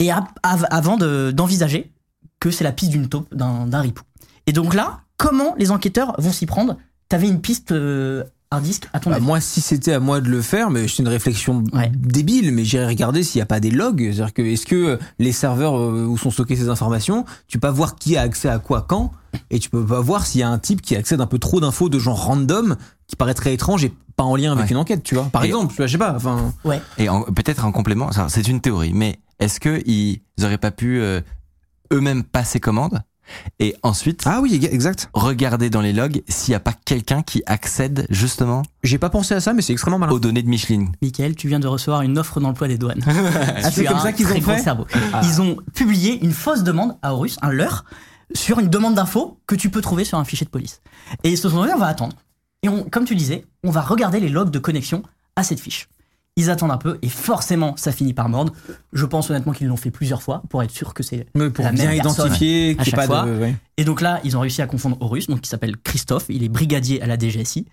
et 0.00 0.10
av- 0.10 0.26
av- 0.42 0.66
avant 0.70 0.96
de- 0.96 1.30
d'envisager 1.30 1.92
que 2.40 2.50
c'est 2.50 2.64
la 2.64 2.72
piste 2.72 2.90
d'une 2.90 3.08
taupe, 3.08 3.32
d'un 3.32 3.80
ripou. 3.80 4.02
Et 4.46 4.52
donc 4.52 4.74
là, 4.74 5.02
comment 5.16 5.54
les 5.56 5.70
enquêteurs 5.70 6.14
vont 6.18 6.32
s'y 6.32 6.46
prendre? 6.46 6.76
T'avais 7.08 7.28
une 7.28 7.40
piste 7.40 7.72
hard 8.50 8.62
disk 8.64 8.88
à 8.92 9.00
ton 9.00 9.10
Bah, 9.10 9.16
avis 9.16 9.24
moi, 9.26 9.40
si 9.40 9.60
c'était 9.60 9.92
à 9.92 10.00
moi 10.00 10.20
de 10.20 10.28
le 10.28 10.40
faire, 10.42 10.70
mais 10.70 10.86
c'est 10.88 10.98
une 11.02 11.08
réflexion 11.08 11.64
Ouais. 11.72 11.90
débile, 11.94 12.52
mais 12.52 12.64
j'irais 12.64 12.86
regarder 12.86 13.22
s'il 13.22 13.38
n'y 13.38 13.42
a 13.42 13.46
pas 13.46 13.60
des 13.60 13.70
logs. 13.70 14.00
C'est-à-dire 14.02 14.32
que 14.32 14.42
est-ce 14.42 14.66
que 14.66 14.74
euh, 14.76 14.96
les 15.18 15.32
serveurs 15.32 15.76
euh, 15.78 16.04
où 16.06 16.16
sont 16.18 16.30
stockées 16.30 16.56
ces 16.56 16.68
informations, 16.68 17.24
tu 17.48 17.58
peux 17.58 17.68
pas 17.68 17.72
voir 17.72 17.96
qui 17.96 18.16
a 18.16 18.22
accès 18.22 18.48
à 18.48 18.58
quoi 18.58 18.82
quand, 18.88 19.10
et 19.50 19.58
tu 19.58 19.70
peux 19.70 19.84
pas 19.84 20.00
voir 20.00 20.26
s'il 20.26 20.40
y 20.40 20.44
a 20.44 20.48
un 20.48 20.58
type 20.58 20.82
qui 20.82 20.94
accède 20.96 21.20
un 21.20 21.26
peu 21.26 21.38
trop 21.38 21.60
d'infos 21.60 21.88
de 21.88 21.98
genre 21.98 22.24
random 22.24 22.76
qui 23.06 23.16
paraîtrait 23.16 23.54
étrange 23.54 23.84
et 23.84 23.92
pas 24.16 24.22
en 24.24 24.36
lien 24.36 24.52
avec 24.52 24.66
Ouais. 24.66 24.70
une 24.70 24.76
enquête, 24.76 25.02
tu 25.02 25.16
vois. 25.16 25.24
Par 25.24 25.42
Et- 25.44 25.48
exemple, 25.48 25.74
je 25.76 25.86
sais 25.90 25.98
pas. 25.98 26.14
Enfin, 26.14 26.52
Et 26.98 27.08
en- 27.08 27.22
peut-être 27.22 27.64
en 27.64 27.72
complément, 27.72 28.10
c'est 28.28 28.46
une 28.46 28.60
théorie, 28.60 28.92
mais 28.94 29.18
est-ce 29.40 29.58
qu'ils 29.58 30.20
auraient 30.42 30.58
pas 30.58 30.70
pu 30.70 31.00
euh, 31.00 31.20
eux-mêmes 31.92 32.22
passer 32.22 32.60
commande 32.60 33.02
et 33.58 33.74
ensuite 33.82 34.22
ah 34.26 34.40
oui, 34.40 34.54
exact. 34.70 35.08
regarder 35.14 35.70
dans 35.70 35.80
les 35.80 35.92
logs 35.92 36.22
s'il 36.28 36.52
n'y 36.52 36.56
a 36.56 36.60
pas 36.60 36.72
quelqu'un 36.84 37.22
qui 37.22 37.42
accède 37.46 38.06
justement 38.10 38.62
J'ai 38.82 38.98
pas 38.98 39.10
pensé 39.10 39.34
à 39.34 39.40
ça, 39.40 39.52
mais 39.52 39.62
c'est 39.62 39.72
extrêmement 39.72 39.98
malin. 39.98 40.12
aux 40.12 40.18
données 40.20 40.42
de 40.42 40.48
Micheline 40.48 40.92
Michael, 41.02 41.34
tu 41.34 41.48
viens 41.48 41.60
de 41.60 41.66
recevoir 41.66 42.02
une 42.02 42.18
offre 42.18 42.40
d'emploi 42.40 42.68
des 42.68 42.78
douanes. 42.78 43.02
Ah, 43.06 43.70
C'est 43.70 43.84
comme 43.84 43.96
un 43.96 44.00
ça 44.00 44.12
qu'ils 44.12 44.26
très 44.26 44.38
ont 44.38 44.42
fait 44.42 44.58
cerveau. 44.58 44.86
Ils 45.22 45.40
ont 45.40 45.56
publié 45.74 46.22
une 46.24 46.32
fausse 46.32 46.62
demande 46.62 46.96
à 47.02 47.14
Horus, 47.14 47.36
un 47.42 47.50
leurre, 47.50 47.84
sur 48.34 48.58
une 48.60 48.68
demande 48.68 48.94
d'info 48.94 49.38
que 49.46 49.54
tu 49.54 49.70
peux 49.70 49.80
trouver 49.80 50.04
sur 50.04 50.18
un 50.18 50.24
fichier 50.24 50.44
de 50.44 50.50
police. 50.50 50.80
Et 51.22 51.30
ils 51.30 51.38
se 51.38 51.48
sont 51.48 51.64
dit, 51.64 51.70
on 51.74 51.78
va 51.78 51.86
attendre. 51.86 52.16
Et 52.62 52.68
on, 52.68 52.84
comme 52.84 53.04
tu 53.04 53.14
disais, 53.14 53.46
on 53.62 53.70
va 53.70 53.82
regarder 53.82 54.20
les 54.20 54.28
logs 54.28 54.50
de 54.50 54.58
connexion 54.58 55.02
à 55.36 55.42
cette 55.42 55.60
fiche. 55.60 55.88
Ils 56.36 56.50
attendent 56.50 56.72
un 56.72 56.78
peu 56.78 56.98
et 57.02 57.08
forcément 57.08 57.76
ça 57.76 57.92
finit 57.92 58.12
par 58.12 58.28
mordre. 58.28 58.52
Je 58.92 59.06
pense 59.06 59.30
honnêtement 59.30 59.52
qu'ils 59.52 59.68
l'ont 59.68 59.76
fait 59.76 59.92
plusieurs 59.92 60.20
fois 60.22 60.42
pour 60.48 60.62
être 60.64 60.72
sûr 60.72 60.92
que 60.92 61.04
c'est 61.04 61.26
pour 61.32 61.64
la 61.64 61.70
bien 61.72 61.86
même 61.86 61.96
identifier 61.96 62.74
à 62.78 62.82
chaque 62.84 62.96
pas 62.96 63.06
fois. 63.06 63.24
de. 63.26 63.38
ouais. 63.38 63.54
Et 63.76 63.84
donc 63.84 64.00
là, 64.00 64.20
ils 64.24 64.36
ont 64.36 64.40
réussi 64.40 64.60
à 64.60 64.66
confondre 64.66 64.96
Horus, 65.00 65.28
donc 65.28 65.42
qui 65.42 65.48
s'appelle 65.48 65.76
Christophe, 65.76 66.26
il 66.30 66.42
est 66.42 66.48
brigadier 66.48 67.00
à 67.02 67.06
la 67.06 67.16
DGSI. 67.16 67.66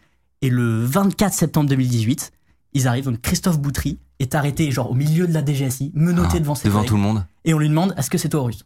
Et 0.44 0.50
le 0.50 0.84
24 0.86 1.34
septembre 1.34 1.70
2018, 1.70 2.32
ils 2.74 2.88
arrivent, 2.88 3.06
donc 3.06 3.20
Christophe 3.22 3.60
Boutry 3.60 3.98
est 4.20 4.36
arrêté 4.36 4.70
genre 4.72 4.92
au 4.92 4.96
milieu 4.96 5.26
de 5.28 5.34
la 5.34 5.44
DGSI, 5.44 5.92
menotté 5.96 6.34
Ah, 6.36 6.40
devant 6.40 6.54
ses 6.56 6.68
devant 6.68 6.80
collègues, 6.80 6.90
tout 6.90 6.96
le 6.98 7.02
monde. 7.02 7.26
et 7.46 7.54
on 7.56 7.60
lui 7.60 7.68
demande 7.70 7.94
est-ce 7.98 8.10
que 8.12 8.18
c'est 8.20 8.30
toi 8.30 8.42
Horus 8.42 8.64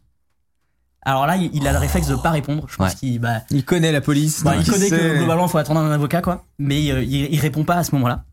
Alors 1.02 1.26
là, 1.26 1.36
il 1.36 1.66
a 1.66 1.72
le 1.72 1.78
réflexe 1.78 2.08
de 2.08 2.16
pas 2.16 2.30
répondre. 2.32 2.66
Je 2.68 2.76
pense 2.76 2.90
Ouais. 2.92 2.96
qu'il 2.98 3.18
bah, 3.18 3.40
Il 3.50 3.64
connaît 3.64 3.92
la 3.92 4.00
police. 4.02 4.42
bah, 4.44 4.56
il 4.56 4.64
connaît 4.70 4.88
sait. 4.90 4.98
que 4.98 5.16
globalement, 5.18 5.46
il 5.46 5.50
faut 5.50 5.58
attendre 5.58 5.80
un 5.80 5.90
avocat, 5.90 6.20
quoi. 6.20 6.44
Mais 6.58 6.90
euh, 6.92 7.02
il, 7.02 7.32
il 7.32 7.40
répond 7.40 7.64
pas 7.64 7.76
à 7.76 7.84
ce 7.84 7.94
moment-là. 7.94 8.24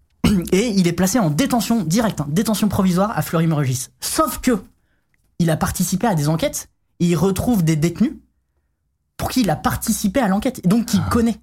Et 0.51 0.67
il 0.69 0.87
est 0.87 0.93
placé 0.93 1.19
en 1.19 1.29
détention 1.29 1.83
directe, 1.83 2.21
hein, 2.21 2.27
détention 2.29 2.67
provisoire 2.69 3.11
à 3.17 3.21
Fleury-Mérogis. 3.21 3.87
Sauf 3.99 4.39
que 4.39 4.63
il 5.39 5.49
a 5.49 5.57
participé 5.57 6.07
à 6.07 6.15
des 6.15 6.29
enquêtes 6.29 6.69
et 6.99 7.05
il 7.07 7.15
retrouve 7.15 7.63
des 7.63 7.75
détenus 7.75 8.13
pour 9.17 9.29
qui 9.29 9.41
il 9.41 9.49
a 9.49 9.55
participé 9.55 10.19
à 10.19 10.27
l'enquête 10.27 10.59
et 10.63 10.67
donc 10.67 10.85
qu'il 10.87 11.01
Ah. 11.05 11.09
connaît. 11.09 11.39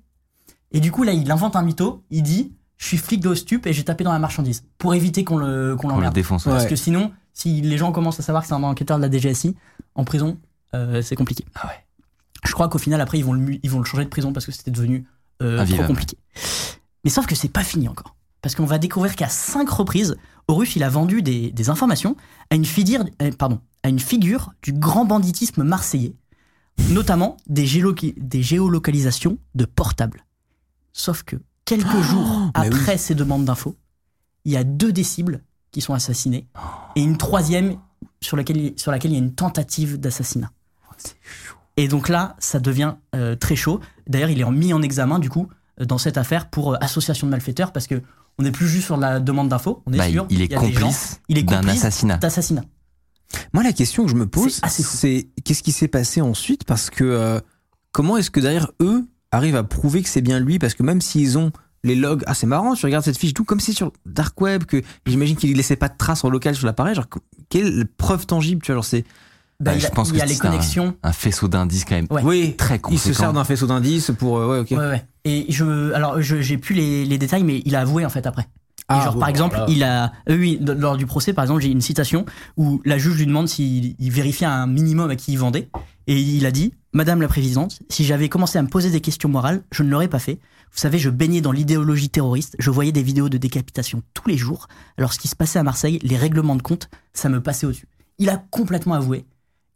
Et 0.73 0.81
du 0.81 0.93
coup, 0.93 1.03
là, 1.03 1.13
il 1.13 1.31
invente 1.31 1.57
un 1.57 1.63
mytho. 1.63 2.05
Il 2.11 2.23
dit 2.23 2.53
Je 2.77 2.87
suis 2.87 2.97
flic 2.97 3.21
de 3.21 3.35
stup 3.35 3.67
et 3.67 3.73
j'ai 3.73 3.85
tapé 3.85 4.05
dans 4.05 4.13
la 4.13 4.19
marchandise 4.19 4.65
pour 4.79 4.95
éviter 4.95 5.23
qu'on 5.25 5.37
le 5.37 5.77
qu'on 5.77 5.89
l'emmerde. 5.89 6.15
Ouais. 6.47 6.53
Parce 6.53 6.67
que 6.67 6.77
sinon, 6.77 7.13
si 7.35 7.61
les 7.61 7.77
gens 7.77 7.93
commencent 7.93 8.21
à 8.21 8.23
savoir 8.23 8.43
que 8.43 8.49
c'est 8.49 8.55
un 8.55 8.63
enquêteur 8.63 8.97
de 8.99 9.03
la 9.03 9.11
DGSI 9.11 9.55
en 9.95 10.05
prison, 10.05 10.39
euh, 10.75 11.03
c'est 11.03 11.17
compliqué. 11.17 11.45
Ah 11.57 11.67
ouais. 11.67 11.85
Je 12.47 12.53
crois 12.53 12.69
qu'au 12.69 12.79
final, 12.79 13.01
après, 13.03 13.19
ils 13.19 13.25
vont 13.25 13.35
le, 13.35 13.59
ils 13.63 13.71
vont 13.71 13.81
le 13.81 13.85
changer 13.85 14.05
de 14.05 14.09
prison 14.09 14.33
parce 14.33 14.47
que 14.47 14.53
c'était 14.53 14.71
devenu 14.71 15.05
euh, 15.43 15.65
trop 15.67 15.83
compliqué. 15.85 16.17
Mais 17.05 17.11
sauf 17.11 17.27
que 17.27 17.35
c'est 17.35 17.49
pas 17.49 17.65
fini 17.65 17.87
encore. 17.89 18.15
Parce 18.43 18.55
qu'on 18.55 18.65
va 18.67 18.79
découvrir 18.79 19.17
qu'à 19.17 19.29
cinq 19.29 19.69
reprises, 19.71 20.17
Horus, 20.49 20.75
il 20.77 20.83
a 20.83 20.89
vendu 20.89 21.23
des, 21.23 21.51
des 21.51 21.71
informations 21.71 22.17
à 22.51 22.55
une, 22.55 22.65
figure, 22.65 23.05
euh, 23.23 23.31
pardon, 23.33 23.61
à 23.83 23.89
une 23.89 24.01
figure 24.01 24.53
du 24.63 24.73
grand 24.73 25.05
banditisme 25.05 25.63
marseillais. 25.63 26.15
notamment 26.91 27.37
des, 27.47 27.67
géoloca- 27.67 28.15
des 28.17 28.43
géolocalisations 28.43 29.39
de 29.55 29.65
portables. 29.67 30.25
Sauf 30.93 31.23
que 31.23 31.37
quelques 31.67 32.01
jours 32.01 32.51
mais 32.57 32.67
après 32.67 32.97
ces 32.99 33.15
demandes 33.15 33.45
d'infos, 33.45 33.77
il 34.45 34.53
y 34.53 34.57
a 34.57 34.65
deux 34.65 34.91
des 34.93 35.05
cibles 35.05 35.43
qui 35.71 35.81
sont 35.83 35.95
assassinés 35.95 36.49
et 36.97 37.03
une 37.03 37.17
troisième 37.19 37.77
sur 38.23 38.37
laquelle, 38.37 38.73
sur 38.77 38.91
laquelle 38.91 39.11
il 39.13 39.15
y 39.15 39.21
a 39.21 39.23
une 39.23 39.35
tentative 39.35 39.99
d'assassinat. 40.01 40.51
Et 41.77 41.87
donc 41.89 42.09
là, 42.09 42.35
ça 42.39 42.59
devient 42.59 42.95
euh, 43.15 43.37
très 43.37 43.57
chaud. 43.57 43.81
D'ailleurs, 44.09 44.31
il 44.31 44.41
est 44.41 44.51
mis 44.51 44.73
en 44.73 44.83
examen 44.83 45.19
du 45.19 45.31
coup 45.31 45.49
euh, 45.81 45.85
dans 45.85 45.99
cette 45.99 46.19
affaire 46.19 46.49
pour 46.51 46.73
euh, 46.73 46.77
association 46.81 47.27
de 47.27 47.31
malfaiteurs 47.31 47.73
parce 47.73 47.87
que 47.87 48.03
on 48.41 48.43
n'est 48.43 48.51
plus 48.53 48.67
juste 48.69 48.87
sur 48.87 48.97
la 48.97 49.21
demande 49.21 49.51
d'infos, 49.51 49.83
on 49.87 49.93
est 49.93 49.99
Bah, 49.99 50.09
il- 50.09 50.13
sûr. 50.15 50.27
il 50.31 50.41
est 50.41 50.49
complice 50.49 51.21
il 51.29 51.37
est 51.37 51.43
d'un 51.43 51.67
assassinat. 51.69 52.17
d'assassinat. 52.17 52.65
Moi, 53.53 53.63
la 53.63 53.73
question 53.73 54.05
que 54.05 54.11
je 54.11 54.17
me 54.17 54.27
pose, 54.27 54.61
C'est 54.69 55.29
qu'est-ce 55.45 55.63
qui 55.63 55.73
s'est 55.73 55.89
passé 55.89 56.21
ensuite? 56.23 56.65
Parce 56.65 56.89
que 56.91 57.05
euh, 57.05 57.39
comment 57.93 58.17
est-ce 58.17 58.31
que 58.31 58.41
derrière 58.41 58.73
eux 58.81 59.07
arrivent 59.31 59.57
à 59.57 59.63
prouver 59.63 60.03
que 60.03 60.09
c'est 60.09 60.23
bien 60.23 60.41
lui? 60.41 60.59
Parce 60.59 60.75
que 60.75 60.83
même 60.83 61.01
s'ils 61.01 61.37
ont 61.39 61.53
les 61.85 61.95
logs, 61.95 62.23
ah 62.27 62.35
c'est 62.35 62.47
marrant, 62.47 62.75
tu 62.75 62.85
regardes 62.87 63.05
cette 63.05 63.19
fiche, 63.19 63.35
tout 63.35 63.45
comme 63.45 63.61
c'est 63.61 63.73
sur 63.73 63.93
Dark 64.07 64.41
Web, 64.41 64.65
que 64.65 64.83
j'imagine 65.07 65.37
qu'il 65.37 65.51
ne 65.53 65.57
laissait 65.57 65.77
pas 65.77 65.89
de 65.89 65.97
traces 65.97 66.25
en 66.25 66.31
local 66.31 66.55
sur 66.57 66.67
l'appareil. 66.67 66.95
Genre, 66.95 67.07
quelle 67.51 67.87
preuve 67.87 68.27
tangible, 68.27 68.63
tu 68.63 68.73
vois, 68.73 68.77
genre 68.77 68.85
c'est. 68.85 69.05
Bah, 69.61 69.73
Bah, 69.73 69.77
il 69.77 69.79
y 69.79 69.81
je 69.83 69.87
a, 69.87 69.91
pense 69.91 70.09
il 70.09 70.13
que 70.15 70.19
y 70.19 70.23
a 70.23 70.25
les 70.27 70.35
c'est 70.35 70.47
un- 70.47 70.51
connexions. 70.51 70.97
Un 71.03 71.13
faisceau 71.13 71.47
d'indices 71.49 71.85
quand 71.85 71.95
même. 71.95 72.07
Ouais. 72.11 72.23
Oui, 72.25 72.55
Très 72.57 72.77
il 72.77 72.81
conséquent. 72.81 73.09
se 73.09 73.13
sert 73.13 73.33
d'un 73.33 73.45
faisceau 73.45 73.67
d'indices 73.67 74.11
pour. 74.19 74.39
euh, 74.39 74.49
ouais, 74.49 74.59
ok. 74.61 74.71
Ouais, 74.71 74.77
ouais. 74.89 75.05
Et 75.25 75.47
je, 75.51 75.93
alors, 75.93 76.21
je, 76.23 76.41
j'ai 76.41 76.57
plus 76.59 76.75
les, 76.75 77.05
les 77.05 77.19
détails, 77.19 77.45
mais 77.45 77.61
il 77.67 77.77
a 77.77 77.81
avoué 77.81 78.05
en 78.07 78.09
fait 78.11 78.27
après. 78.27 78.43
Et 78.43 78.85
Ah, 78.89 79.05
genre, 79.05 79.15
bon, 79.15 79.21
par 79.21 79.29
exemple, 79.29 79.57
voilà. 79.57 79.71
il 79.73 79.85
a, 79.85 80.13
euh, 80.31 80.37
oui, 80.37 80.59
lors 80.61 80.97
du 80.97 81.05
procès, 81.07 81.33
par 81.35 81.45
exemple, 81.45 81.61
j'ai 81.63 81.69
une 81.71 81.83
citation 81.83 82.25
où 82.57 82.81
la 82.85 82.97
juge 82.99 83.17
lui 83.19 83.27
demande 83.27 83.49
s'il 83.49 83.95
il 83.99 84.11
vérifiait 84.11 84.47
un 84.49 84.67
minimum 84.67 85.11
à 85.11 85.17
qui 85.17 85.33
il 85.33 85.39
vendait. 85.39 85.69
Et 86.07 86.19
il 86.19 86.45
a 86.47 86.51
dit, 86.51 86.73
Madame 86.93 87.21
la 87.21 87.29
Présidente, 87.29 87.79
si 87.89 88.05
j'avais 88.05 88.29
commencé 88.29 88.59
à 88.59 88.63
me 88.63 88.69
poser 88.69 88.91
des 88.91 89.01
questions 89.01 89.29
morales, 89.29 89.63
je 89.71 89.83
ne 89.85 89.91
l'aurais 89.91 90.09
pas 90.09 90.19
fait. 90.19 90.41
Vous 90.73 90.79
savez, 90.79 90.99
je 90.99 91.11
baignais 91.11 91.41
dans 91.41 91.53
l'idéologie 91.53 92.09
terroriste, 92.09 92.57
je 92.59 92.71
voyais 92.71 92.93
des 92.93 93.03
vidéos 93.03 93.29
de 93.29 93.37
décapitation 93.39 94.03
tous 94.15 94.29
les 94.29 94.37
jours. 94.39 94.69
Alors, 94.99 95.13
ce 95.13 95.19
qui 95.19 95.29
se 95.29 95.37
passait 95.37 95.59
à 95.59 95.63
Marseille, 95.63 95.99
les 96.03 96.17
règlements 96.17 96.57
de 96.57 96.63
compte, 96.63 96.89
ça 97.13 97.29
me 97.29 97.41
passait 97.41 97.67
au-dessus. 97.67 97.87
Il 98.19 98.29
a 98.31 98.43
complètement 98.51 98.95
avoué. 98.95 99.25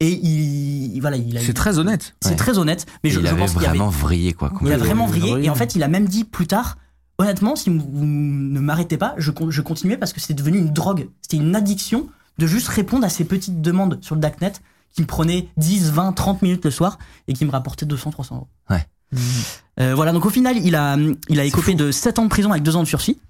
Et 0.01 0.11
il, 0.11 0.95
il- 0.97 1.01
voilà, 1.01 1.17
il 1.17 1.37
a. 1.37 1.41
C'est 1.41 1.53
très 1.55 1.79
honnête. 1.79 2.15
c'est 2.21 2.31
Ouais. 2.31 2.37
très 2.37 2.59
honnête. 2.59 2.87
Mais 3.05 3.11
je, 3.11 3.21
il 3.21 3.27
je 3.27 3.31
avait 3.31 3.39
pense 3.41 3.53
qu'il 3.53 3.61
avait 3.61 3.69
vraiment 3.79 3.89
vrillé 3.91 4.33
quoi. 4.33 4.53
il 4.63 4.73
a 4.73 4.77
vraiment 4.77 5.07
vrillé 5.07 5.45
et 5.45 5.51
en 5.51 5.55
fait 5.55 5.75
il 5.77 5.83
a 5.83 5.89
même 5.89 6.07
dit 6.09 6.25
plus 6.25 6.47
tard 6.47 6.77
honnêtement 7.19 7.55
si 7.57 7.71
vous 7.71 8.05
ne 8.05 8.59
m'arrêtez 8.61 8.97
pas 8.97 9.15
je, 9.19 9.31
con- 9.31 9.51
je 9.51 9.61
continuais 9.63 9.97
parce 9.97 10.13
que 10.13 10.21
c'est 10.21 10.35
devenu 10.35 10.59
une 10.59 10.73
drogue 10.73 11.09
c'était 11.23 11.37
une 11.37 11.55
addiction 11.55 12.09
de 12.39 12.47
juste 12.49 12.67
répondre 12.67 13.05
à 13.05 13.09
ces 13.09 13.25
petites 13.25 13.61
demandes 13.63 13.99
sur 14.03 14.17
le 14.17 14.21
darknet 14.21 14.53
qui 14.93 15.03
me 15.03 15.07
prenaient 15.07 15.49
10 15.57 15.93
20 15.93 16.13
30 16.13 16.43
minutes 16.43 16.65
le 16.65 16.73
soir 16.73 16.99
et 17.29 17.33
qui 17.33 17.45
me 17.45 17.53
rapportaient 17.53 17.87
200 17.87 18.11
300 18.11 18.35
euros 18.37 18.49
Ouais. 18.69 18.85
Euh, 19.79 19.95
voilà 19.95 20.11
donc 20.13 20.27
au 20.27 20.31
final 20.31 20.57
il 20.59 20.75
a 20.75 20.97
il 21.29 21.39
a 21.39 21.45
écopé 21.45 21.75
de 21.77 21.93
7 21.93 22.19
ans 22.19 22.25
de 22.25 22.29
prison 22.29 22.51
avec 22.51 22.65
2 22.65 22.75
ans 22.75 22.83
de 22.83 22.89
sursis 22.89 23.21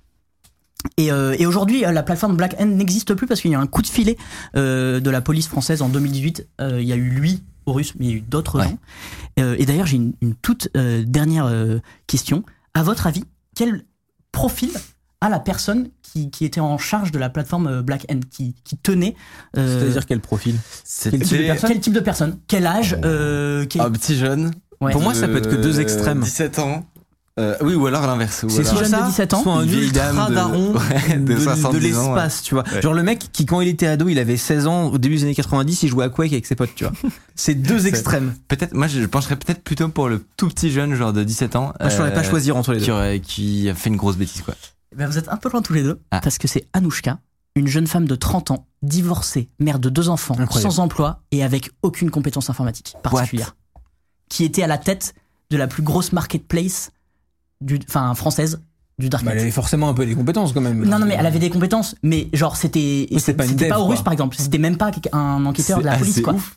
et, 0.97 1.11
euh, 1.13 1.35
et 1.39 1.47
aujourd'hui, 1.47 1.85
euh, 1.85 1.93
la 1.93 2.03
plateforme 2.03 2.37
Black 2.37 2.57
Hand 2.61 2.71
n'existe 2.71 3.15
plus 3.15 3.27
parce 3.27 3.41
qu'il 3.41 3.51
y 3.51 3.55
a 3.55 3.59
eu 3.59 3.61
un 3.61 3.67
coup 3.67 3.83
de 3.83 3.87
filet 3.87 4.17
euh, 4.57 5.01
de 5.01 5.11
la 5.11 5.21
police 5.21 5.49
française 5.49 5.83
en 5.83 5.89
2018. 5.89 6.47
Euh, 6.61 6.81
il 6.81 6.87
y 6.89 6.93
a 6.93 6.97
eu 6.97 7.09
lui, 7.09 7.43
Horus, 7.67 7.95
mais 7.99 8.07
il 8.07 8.11
y 8.11 8.15
a 8.15 8.17
eu 8.17 8.21
d'autres 8.21 8.59
Ouais. 8.59 8.65
gens. 8.65 8.79
Euh, 9.41 9.57
et 9.59 9.67
d'ailleurs, 9.67 9.87
j'ai 9.87 9.97
une, 9.97 10.13
une 10.21 10.35
toute 10.35 10.69
euh, 10.77 11.03
dernière 11.07 11.47
euh, 11.47 11.79
question. 12.07 12.45
À 12.75 12.83
votre 12.83 13.07
avis, 13.07 13.25
quel 13.57 13.85
profil 14.33 14.71
a 15.21 15.29
la 15.31 15.39
personne 15.41 15.89
qui, 16.03 16.31
qui 16.31 16.45
était 16.45 16.61
en 16.61 16.77
charge 16.77 17.11
de 17.11 17.19
la 17.19 17.31
plateforme 17.31 17.81
Black 17.83 18.05
Hand, 18.11 18.25
qui, 18.31 18.55
qui 18.65 18.77
tenait 18.77 19.15
euh, 19.57 19.81
C'est-à-dire 19.81 20.07
quel 20.07 20.21
profil? 20.21 20.57
quel 21.11 21.23
type, 21.23 21.39
de 21.39 21.45
personne, 21.47 21.71
quel 21.71 21.81
type 21.81 21.93
de 21.95 22.01
personne? 22.01 22.39
Quel 22.47 22.67
âge? 22.67 22.97
Euh, 23.05 23.65
quel- 23.67 23.83
Un 23.83 23.91
petit 23.91 24.17
jeune. 24.17 24.51
Ouais. 24.81 24.93
Pour 24.93 25.01
moi, 25.03 25.15
ça 25.15 25.27
peut 25.29 25.39
être 25.39 25.49
que 25.49 25.55
deux 25.57 25.81
extrêmes. 25.81 26.21
17 26.21 26.59
ans. 26.59 26.85
Euh, 27.41 27.57
oui, 27.63 27.75
ou 27.75 27.85
alors 27.87 28.07
l'inverse. 28.07 28.45
ou 28.45 28.49
C'est 28.49 28.63
soit 28.63 28.83
de 28.83 28.87
ça, 28.87 29.03
17 29.09 29.35
ans, 29.35 29.43
soit 29.43 29.55
un 29.55 29.67
ultra 29.67 30.13
dame 30.13 30.29
de- 30.29 30.35
daron 30.35 30.75
ouais, 30.79 31.17
de 31.19 31.35
de, 31.35 31.37
70 31.41 31.91
de 31.91 31.97
ans, 31.97 32.15
l'espace, 32.15 32.43
tu 32.43 32.55
vois. 32.55 32.63
Ouais. 32.73 32.81
Genre 32.81 32.95
le 32.95 33.03
mec 33.03 33.33
qui, 33.33 33.45
quand 33.45 33.61
il 33.61 33.67
était 33.67 33.89
ado, 33.89 34.09
il 34.09 34.21
avait 34.21 34.37
16 34.37 34.69
ans, 34.69 34.85
au 34.85 34.99
début 34.99 35.17
des 35.17 35.25
années 35.25 35.35
90, 35.35 35.83
il 35.83 35.89
jouait 35.89 36.05
à 36.05 36.09
Quake 36.11 36.33
avec 36.33 36.47
ses 36.47 36.55
potes, 36.55 36.75
tu 36.77 36.85
vois. 36.85 36.93
C'est 37.35 37.57
deux 37.57 37.89
extrêmes. 37.89 38.35
Peut-être, 38.47 38.73
moi 38.75 38.87
je 38.87 39.05
pencherais 39.07 39.35
peut-être 39.35 39.65
plutôt 39.65 39.89
pour 39.89 40.09
le 40.09 40.25
tout 40.37 40.49
petit 40.49 40.71
jeune, 40.71 40.95
genre 40.95 41.13
de 41.13 41.25
17 41.25 41.57
ans. 41.57 41.73
Moi, 41.81 41.91
je 41.91 41.97
saurais 41.97 42.11
euh, 42.11 42.15
pas 42.15 42.23
choisir 42.23 42.57
entre 42.57 42.73
les 42.73 42.79
Qui, 42.79 42.87
deux. 42.87 42.93
aurait, 42.93 43.19
qui 43.21 43.69
a 43.69 43.75
fait 43.75 43.91
une 43.91 43.97
grosse 43.97 44.17
bêtise, 44.17 44.43
quoi. 44.43 44.55
Eh 44.93 44.97
ben, 44.97 45.09
vous 45.09 45.19
êtes 45.19 45.29
un 45.29 45.37
peu 45.37 45.51
loin 45.51 45.61
tous 45.61 45.73
les 45.73 45.83
deux, 45.83 45.99
Ah. 46.13 46.21
parce 46.21 46.39
que 46.39 46.47
c'est 46.47 46.69
Anouchka, 46.73 47.19
une 47.57 47.67
jeune 47.67 47.89
femme 47.89 48.07
de 48.07 48.15
30 48.15 48.53
ans, 48.53 48.69
divorcée, 48.83 49.49
mère 49.59 49.81
de 49.81 49.89
deux 49.89 50.09
enfants, 50.09 50.37
Incroyable. 50.39 50.73
sans 50.73 50.79
emploi 50.81 51.21
et 51.33 51.43
avec 51.43 51.73
aucune 51.83 52.11
compétence 52.13 52.49
informatique 52.49 52.95
particulière, 53.03 53.57
qui 54.29 54.45
était 54.45 54.63
à 54.63 54.69
la 54.69 54.79
tête 54.79 55.15
de 55.51 55.57
la 55.57 55.67
plus 55.67 55.83
grosse 55.83 56.13
marketplace, 56.13 56.93
du, 57.61 57.79
enfin 57.89 58.15
française, 58.15 58.61
du 58.99 59.07
Bah, 59.07 59.11
Darknet. 59.19 59.33
elle 59.33 59.39
avait 59.41 59.51
forcément 59.51 59.89
un 59.89 59.95
peu 59.95 60.07
des 60.07 60.15
compétences 60.15 60.53
quand 60.53 60.61
même. 60.61 60.85
non, 60.85 60.99
non, 60.99 61.07
mais 61.07 61.17
elle 61.19 61.27
avait 61.27 61.39
des 61.39 61.51
compétences, 61.51 61.95
mais 62.03 62.29
genre 62.33 62.57
c'était. 62.57 63.09
C'était 63.19 63.69
pas 63.69 63.79
Horus 63.81 64.03
par 64.03 64.13
exemple, 64.13 64.37
c'était 64.39 64.59
même 64.59 64.77
pas 64.77 64.91
un 65.13 65.45
enquêteur 65.47 65.81
de 65.81 65.85
la 65.85 65.97
police 65.97 66.21
quoi. 66.21 66.35
ouf. 66.35 66.57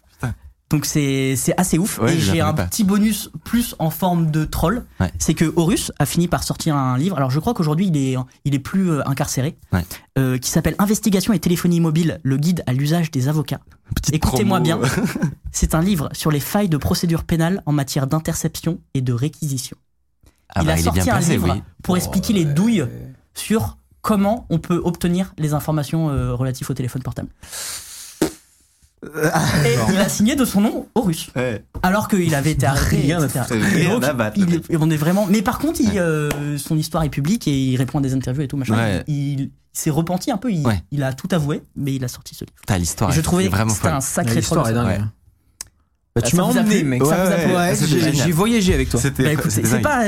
Donc 0.70 0.86
c'est 0.86 1.38
c'est 1.38 1.54
assez 1.58 1.77
ouf. 1.77 1.98
Ouais, 2.00 2.13
et 2.13 2.20
j'ai 2.20 2.42
un 2.42 2.54
pas. 2.54 2.66
petit 2.66 2.84
bonus 2.84 3.30
plus 3.46 3.74
en 3.80 3.89
forme 3.89 4.32
de 4.32 4.44
troll. 4.44 4.84
Ouais. 5.00 5.10
C'est 5.18 5.34
que 5.34 5.54
Horus 5.56 5.94
a 5.98 6.06
fini 6.06 6.27
par 6.27 6.44
sortir 6.44 6.75
un 6.75 6.98
livre. 6.98 7.16
Alors 7.16 7.32
je 7.32 7.39
crois 7.39 7.54
qu'aujourd'hui 7.54 7.88
il 7.88 7.96
est 7.96 8.18
il 8.44 8.54
est 8.54 8.60
plus 8.60 8.92
euh, 8.92 9.01
incarcéré. 9.08 9.58
Ouais. 9.72 9.86
euh, 10.20 10.38
qui 10.38 10.50
s'appelle 10.50 10.75
Investigation 10.77 11.32
et 11.32 11.39
téléphonie 11.39 11.80
mobile, 11.80 12.20
le 12.22 12.36
guide 12.36 12.63
à 12.68 12.74
l'usage 12.74 13.12
des 13.12 13.30
avocats. 13.30 13.62
Écoutez-moi 14.12 14.60
bien. 14.60 14.77
C'est 15.54 15.74
un 15.74 15.82
livre 15.82 16.10
sur 16.12 16.32
les 16.32 16.42
failles 16.42 16.68
de 16.68 16.75
procédure 16.77 17.24
pénale 17.24 17.63
en 17.66 17.72
matière 17.72 18.06
d'interception 18.06 18.80
et 18.94 19.00
de 19.00 19.13
réquisition. 19.13 19.77
Ah 20.56 20.62
il 20.62 20.68
bah, 20.68 20.74
a 20.74 20.77
sorti 20.77 21.00
bien 21.01 21.13
un 21.13 21.18
placé, 21.18 21.32
livre 21.34 21.51
oui. 21.54 21.63
pour 21.84 21.98
expliquer 21.98 22.34
les 22.34 22.46
douilles 22.46 22.86
sur 23.34 23.77
comment 24.01 24.46
on 24.50 24.60
peut 24.60 24.82
obtenir 24.84 25.34
les 25.38 25.54
informations 25.54 26.10
euh, 26.10 26.34
relatives 26.34 26.70
au 26.72 26.74
téléphone 26.74 27.04
portable. 27.04 27.30
Et 29.04 29.75
il 29.92 29.98
a 30.00 30.10
signé 30.10 30.36
de 30.36 30.44
son 30.44 30.60
nom 30.62 30.88
Horus, 30.96 31.30
Ouais. 31.36 31.63
alors 31.84 32.08
qu'il 32.08 32.34
avait 32.34 32.51
été 32.51 32.66
arrêté. 32.66 32.98
Rien 32.98 33.22
à 33.22 33.25
etc. 33.25 33.42
foutre. 33.48 33.54
Et 33.54 33.60
Rien 33.86 33.89
donc, 33.94 34.04
à 34.04 34.13
battre, 34.13 34.38
il 34.39 34.46
le 34.46 34.56
est- 34.58 34.75
on 34.77 34.89
est 34.89 34.98
vraiment. 34.98 35.27
Mais 35.27 35.42
par 35.44 35.60
contre, 35.60 35.80
il, 35.82 36.00
euh, 36.00 36.58
son 36.58 36.75
histoire 36.77 37.04
est 37.04 37.10
publique 37.10 37.48
et 37.48 37.51
il 37.56 37.75
répond 37.77 38.00
à 38.00 38.01
des 38.01 38.13
interviews 38.16 38.42
et 38.44 38.48
tout 38.48 38.58
machin. 38.58 38.75
Ouais. 38.75 39.04
Il, 39.08 39.39
il 39.42 39.51
s'est 39.72 39.92
repenti 39.92 40.32
un 40.32 40.38
peu. 40.38 40.51
Il, 40.51 40.66
Ouais. 40.66 40.82
il 40.92 41.04
a 41.04 41.13
tout 41.13 41.27
avoué, 41.32 41.62
mais 41.75 41.94
il 41.94 42.04
a 42.04 42.08
sorti 42.08 42.34
ce 42.34 42.44
livre. 42.44 42.56
Putain, 42.60 42.77
l'histoire 42.80 43.12
je 43.12 43.22
trouvais 43.22 43.48
vraiment 43.50 43.74
c'était 43.74 43.89
un 43.89 44.01
sacré 44.01 44.42
troll. 44.42 44.74
Ouais. 46.17 46.21
Bah, 46.21 46.27
tu 46.27 46.36
m'as 46.36 46.43
emmené, 46.43 46.83
mec. 46.83 47.01
A 47.01 47.05
plu 47.38 47.53
Ouais, 47.55 47.75
C'était 47.75 48.12
j'ai- 48.13 48.31
voyagé 48.31 48.74
avec 48.74 48.89
toi. 48.89 49.00
C'était 49.00 49.36
Bah, 49.81 50.01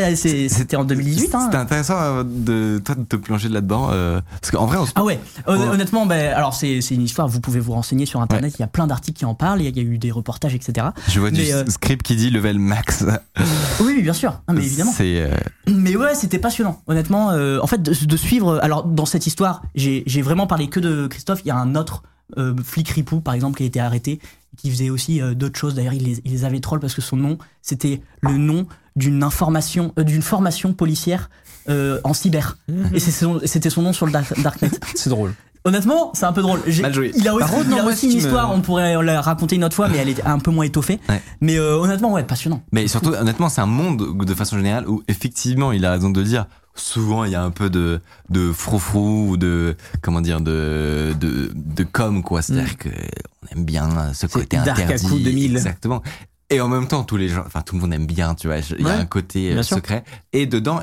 en 0.77 0.83
2018. 0.83 1.35
Hein. 1.35 1.41
C'était 1.45 1.57
intéressant 1.57 1.95
euh, 1.99 2.23
de 2.25 2.81
toi 2.83 2.95
de 2.95 3.03
te 3.03 3.15
plonger 3.15 3.49
là-dedans 3.49 3.89
euh, 3.91 4.21
parce 4.41 4.51
qu'en 4.51 4.65
vrai 4.65 4.77
on 4.77 4.85
se 4.85 4.91
Ah 4.95 5.03
ouais, 5.03 5.19
hon- 5.47 5.57
Ouais. 5.59 5.67
honnêtement, 5.67 6.05
ben, 6.05 6.33
alors 6.33 6.53
c'est 6.53 6.79
une 6.91 7.01
histoire, 7.03 7.27
vous 7.27 7.39
pouvez 7.41 7.59
vous 7.59 7.73
renseigner 7.73 8.05
sur 8.05 8.21
internet, 8.21 8.53
il 8.57 8.61
y 8.61 8.65
a 8.65 8.67
plein 8.67 8.87
d'articles 8.87 9.17
qui 9.19 9.25
en 9.25 9.35
parlent, 9.35 9.61
il 9.61 9.65
y 9.75 9.79
a- 9.79 9.83
eu 9.83 9.97
des 9.97 10.11
reportages, 10.11 10.53
etc. 10.55 10.87
je 11.07 11.19
vois 11.19 11.31
du 11.31 11.41
euh, 11.41 11.63
script 11.67 12.03
qui 12.05 12.15
dit 12.15 12.29
level 12.29 12.59
max. 12.59 13.05
Oui, 13.79 13.93
oui, 13.95 14.01
bien 14.01 14.13
sûr, 14.13 14.41
Ah, 14.47 14.53
mais 14.53 14.65
évidemment. 14.65 14.93
Euh, 14.99 15.35
Mais 15.67 15.95
ouais, 15.95 16.13
c'était 16.15 16.39
passionnant, 16.39 16.81
honnêtement. 16.87 17.27
en 17.61 17.67
fait, 17.67 17.81
de, 17.81 17.93
de 18.05 18.17
suivre, 18.17 18.59
alors 18.61 18.83
dans 18.83 19.05
cette 19.05 19.25
histoire, 19.27 19.61
j'ai 19.75 20.03
j'ai 20.05 20.21
vraiment 20.21 20.47
parlé 20.47 20.67
que 20.67 20.79
de 20.79 21.07
Christophe, 21.07 21.41
il 21.45 21.47
y 21.47 21.51
a 21.51 21.55
un 21.55 21.75
autre 21.75 22.03
euh, 22.37 22.53
flic 22.63 22.89
ripou, 22.89 23.21
par 23.21 23.33
exemple, 23.33 23.57
qui 23.57 23.63
a 23.63 23.65
été 23.65 23.79
arrêté, 23.79 24.19
qui 24.57 24.69
faisait 24.71 24.89
aussi 24.89 25.21
euh, 25.21 25.33
d'autres 25.33 25.57
choses, 25.59 25.75
d'ailleurs 25.75 25.93
il 25.93 26.03
les, 26.03 26.21
il 26.25 26.31
les 26.31 26.45
avait 26.45 26.59
troll 26.59 26.79
parce 26.79 26.93
que 26.95 27.01
son 27.01 27.15
nom, 27.17 27.37
c'était 27.61 28.01
le 28.21 28.37
nom 28.37 28.65
d'une 28.95 29.23
information, 29.23 29.93
euh, 29.97 30.03
d'une 30.03 30.21
formation 30.21 30.73
policière 30.73 31.29
euh, 31.69 31.99
en 32.03 32.13
cyber. 32.13 32.57
Et 32.93 32.99
c'est 32.99 33.11
son- 33.11 33.39
c'était 33.45 33.69
son 33.69 33.81
nom 33.83 33.93
sur 33.93 34.05
le 34.05 34.11
dark- 34.11 34.39
Darknet. 34.41 34.71
C'est 34.95 35.09
drôle. 35.09 35.33
Honnêtement, 35.65 36.11
c'est 36.15 36.23
un 36.25 36.31
peu 36.31 36.41
drôle. 36.41 36.61
J'ai- 36.67 36.81
Mal 36.81 36.93
joué. 36.93 37.11
Il 37.17 37.27
a 37.27 37.35
aussi, 37.35 37.41
Par 37.45 37.51
contre, 37.51 37.65
il 37.69 37.73
a 37.77 37.83
moi, 37.83 37.91
aussi 37.91 37.99
ce 37.99 38.05
une 38.05 38.11
qui 38.11 38.17
me- 38.17 38.21
histoire, 38.21 38.53
on 38.55 38.61
pourrait 38.61 39.03
la 39.03 39.19
raconter 39.19 39.57
une 39.57 39.65
autre 39.65 39.75
fois, 39.75 39.89
mais 39.89 39.97
elle 39.97 40.07
est 40.07 40.25
un 40.25 40.39
peu 40.39 40.51
moins 40.51 40.63
étoffée. 40.63 40.99
Ouais. 41.09 41.21
Mais 41.41 41.57
euh, 41.57 41.75
honnêtement, 41.77 42.13
ouais, 42.13 42.23
passionnant. 42.23 42.63
mais 42.71 42.87
surtout 42.87 43.09
honnêtement 43.09 43.49
c'est 43.49 43.59
un 43.59 43.65
monde 43.65 44.25
de 44.25 44.33
façon 44.33 44.55
générale 44.55 44.87
où 44.87 45.03
effectivement 45.09 45.73
il 45.73 45.83
a 45.85 45.91
raison 45.91 46.09
de 46.11 46.19
le 46.21 46.25
dire 46.25 46.45
souvent 46.79 47.23
il 47.25 47.31
y 47.31 47.35
a 47.35 47.43
un 47.43 47.51
peu 47.51 47.69
de 47.69 48.01
de 48.29 48.51
froufrou 48.51 49.29
ou 49.29 49.37
de 49.37 49.75
comment 50.01 50.21
dire 50.21 50.41
de 50.41 51.13
de 51.19 51.51
de 51.53 51.83
com 51.83 52.23
quoi. 52.23 52.41
C'est-à-dire 52.41 52.77
que 52.77 52.89
on 52.89 53.57
aime 53.57 53.65
bien 53.65 54.13
ce 54.13 54.25
côté 54.27 54.57
dark 54.57 54.79
à 54.79 54.83
interdit. 54.83 55.05
coup 55.07 55.19
2000. 55.19 55.51
exactement. 55.57 56.01
Et 56.49 56.61
en 56.61 56.67
même 56.67 56.87
temps 56.87 57.03
tous 57.03 57.17
les 57.17 57.29
gens 57.29 57.43
enfin 57.45 57.61
tout 57.61 57.75
le 57.75 57.81
monde 57.81 57.93
aime 57.93 58.07
bien 58.07 58.33
tu 58.35 58.47
vois. 58.47 58.57
Il 58.57 58.81
y 58.81 58.89
a 58.89 58.93
Ouais, 58.95 58.99
un 59.01 59.05
côté 59.05 59.51
euh, 59.51 59.53
bien 59.53 59.63
sûr. 59.63 59.77
secret. 59.77 60.03
Et 60.33 60.45
dedans 60.47 60.81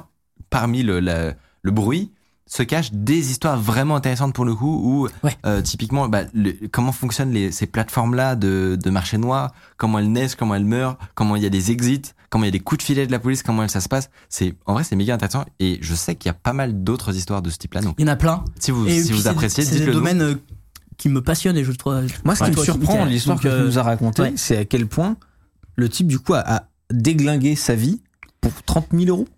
parmi 0.50 0.82
le 0.82 1.00
la- 1.00 1.34
le 1.62 1.70
bruit 1.72 2.12
se 2.48 2.62
cachent 2.62 2.92
des 2.92 3.30
histoires 3.30 3.58
vraiment 3.60 3.96
intéressantes 3.96 4.32
pour 4.34 4.44
le 4.44 4.54
coup 4.54 4.80
où 4.84 5.08
Ouais. 5.26 5.36
euh, 5.46 5.60
typiquement 5.62 6.08
bah, 6.08 6.22
le- 6.32 6.54
comment 6.70 6.92
fonctionnent 6.92 7.32
les, 7.32 7.50
ces 7.50 7.66
plateformes 7.66 8.14
là 8.14 8.36
de, 8.36 8.78
de 8.80 8.90
marché 8.90 9.18
noir? 9.18 9.52
Comment 9.76 9.98
elles 9.98 10.10
naissent? 10.12 10.36
Comment 10.36 10.54
elles 10.54 10.64
meurent? 10.64 10.96
Comment 11.14 11.34
il 11.36 11.42
y 11.42 11.46
a 11.46 11.50
des 11.50 11.70
exits? 11.72 12.02
Comment 12.30 12.44
il 12.44 12.48
y 12.48 12.50
a 12.50 12.52
des 12.52 12.60
coups 12.60 12.78
de 12.78 12.82
filet 12.84 13.06
de 13.06 13.12
la 13.12 13.18
police? 13.18 13.42
Comment 13.42 13.66
ça 13.68 13.80
se 13.80 13.88
passe? 13.88 14.10
C'est 14.28 14.54
en 14.66 14.74
vrai 14.74 14.84
c'est 14.84 14.94
méga 14.96 15.14
intéressant 15.14 15.44
et 15.58 15.78
je 15.80 15.94
sais 15.94 16.14
qu'il 16.14 16.28
y 16.28 16.30
a 16.30 16.34
pas 16.34 16.52
mal 16.52 16.84
d'autres 16.84 17.16
histoires 17.16 17.42
de 17.42 17.50
ce 17.50 17.58
type 17.58 17.74
là 17.74 17.80
donc 17.80 17.96
Il 17.98 18.06
y 18.06 18.08
en 18.08 18.12
a 18.12 18.16
plein. 18.16 18.44
si 18.60 18.70
vous 18.70 18.86
Et 18.86 19.02
si 19.02 19.12
vous 19.12 19.22
c'est- 19.22 19.28
appréciez 19.28 19.64
c'est 19.64 19.72
des 19.72 19.76
dites-le 19.78 19.92
nous. 19.94 19.98
domaines 19.98 20.22
euh, 20.22 20.34
qui 20.98 21.08
me 21.08 21.20
passionnent 21.20 21.56
et 21.58 21.64
je 21.64 21.72
trouve. 21.72 21.94
Moi, 22.24 22.34
ce 22.36 22.44
Ouais, 22.44 22.50
qui 22.52 22.56
me 22.58 22.64
surprend, 22.64 23.04
l'histoire 23.04 23.36
que 23.38 23.42
tu 23.42 23.48
euh, 23.48 23.64
nous 23.66 23.78
as 23.78 23.82
racontée, 23.82 24.22
ouais. 24.22 24.32
c'est 24.36 24.56
à 24.56 24.64
quel 24.64 24.86
point 24.86 25.16
le 25.74 25.88
type 25.88 26.06
du 26.06 26.18
coup 26.20 26.32
a, 26.34 26.38
a 26.40 26.68
déglingué 26.90 27.54
sa 27.56 27.74
vie 27.74 28.00
pour 28.40 28.52
30 28.62 28.86
000 28.92 29.04
euros. 29.08 29.28